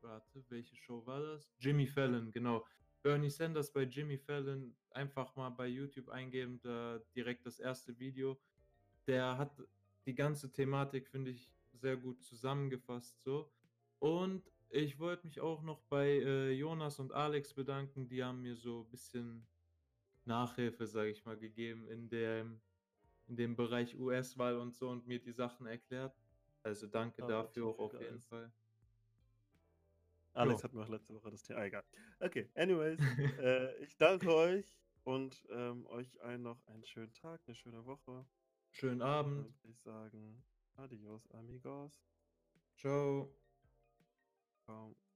warte, 0.00 0.44
welche 0.48 0.74
Show 0.76 1.04
war 1.04 1.20
das? 1.20 1.52
Jimmy 1.58 1.86
Fallon, 1.86 2.30
genau. 2.32 2.64
Bernie 3.02 3.30
Sanders 3.30 3.70
bei 3.72 3.82
Jimmy 3.82 4.16
Fallon 4.16 4.74
einfach 4.90 5.36
mal 5.36 5.50
bei 5.50 5.66
YouTube 5.66 6.08
eingeben, 6.08 6.60
da 6.62 6.98
direkt 7.14 7.44
das 7.46 7.60
erste 7.60 7.98
Video. 7.98 8.40
Der 9.06 9.36
hat 9.36 9.62
die 10.06 10.14
ganze 10.14 10.50
Thematik, 10.50 11.08
finde 11.08 11.30
ich, 11.30 11.52
sehr 11.74 11.96
gut 11.96 12.22
zusammengefasst 12.22 13.22
so. 13.22 13.50
Und 13.98 14.50
ich 14.70 14.98
wollte 14.98 15.26
mich 15.26 15.40
auch 15.40 15.62
noch 15.62 15.82
bei 15.84 16.08
äh, 16.08 16.52
Jonas 16.52 16.98
und 16.98 17.12
Alex 17.12 17.54
bedanken. 17.54 18.08
Die 18.08 18.22
haben 18.24 18.42
mir 18.42 18.56
so 18.56 18.82
ein 18.82 18.90
bisschen 18.90 19.46
Nachhilfe, 20.24 20.86
sage 20.86 21.10
ich 21.10 21.24
mal, 21.24 21.38
gegeben 21.38 21.88
in 21.88 22.08
dem, 22.08 22.60
in 23.28 23.36
dem 23.36 23.56
Bereich 23.56 23.98
US-Wahl 23.98 24.58
und 24.58 24.74
so 24.74 24.90
und 24.90 25.06
mir 25.06 25.20
die 25.20 25.32
Sachen 25.32 25.66
erklärt. 25.66 26.16
Also 26.62 26.86
danke 26.86 27.22
Oh, 27.22 27.26
dafür 27.28 27.66
auch 27.68 27.78
auf 27.80 28.00
jeden. 28.00 28.20
Fall. 28.20 28.52
Alex 30.34 30.60
Ja. 30.60 30.64
hat 30.64 30.72
mir 30.72 30.82
auch 30.82 30.88
letzte 30.88 31.14
Woche 31.14 31.30
das 31.30 31.42
Thema. 31.42 31.60
Ah, 31.60 31.64
egal. 31.66 31.84
Okay, 32.20 32.48
anyways. 32.54 32.98
äh, 33.38 33.76
ich 33.84 33.96
danke 33.96 34.32
euch 34.34 34.78
und 35.04 35.46
ähm, 35.50 35.86
euch 35.86 36.20
allen 36.22 36.42
noch 36.42 36.64
einen 36.66 36.84
schönen 36.84 37.12
Tag, 37.12 37.42
eine 37.46 37.54
schöne 37.54 37.84
Woche. 37.86 38.26
Schönen 38.70 39.02
Und 39.02 39.02
Abend. 39.02 39.52
würde 39.62 39.72
ich 39.72 39.80
sagen, 39.80 40.44
adios, 40.76 41.30
amigos. 41.32 41.92
Ciao. 42.76 43.37
Ciao. 44.68 45.07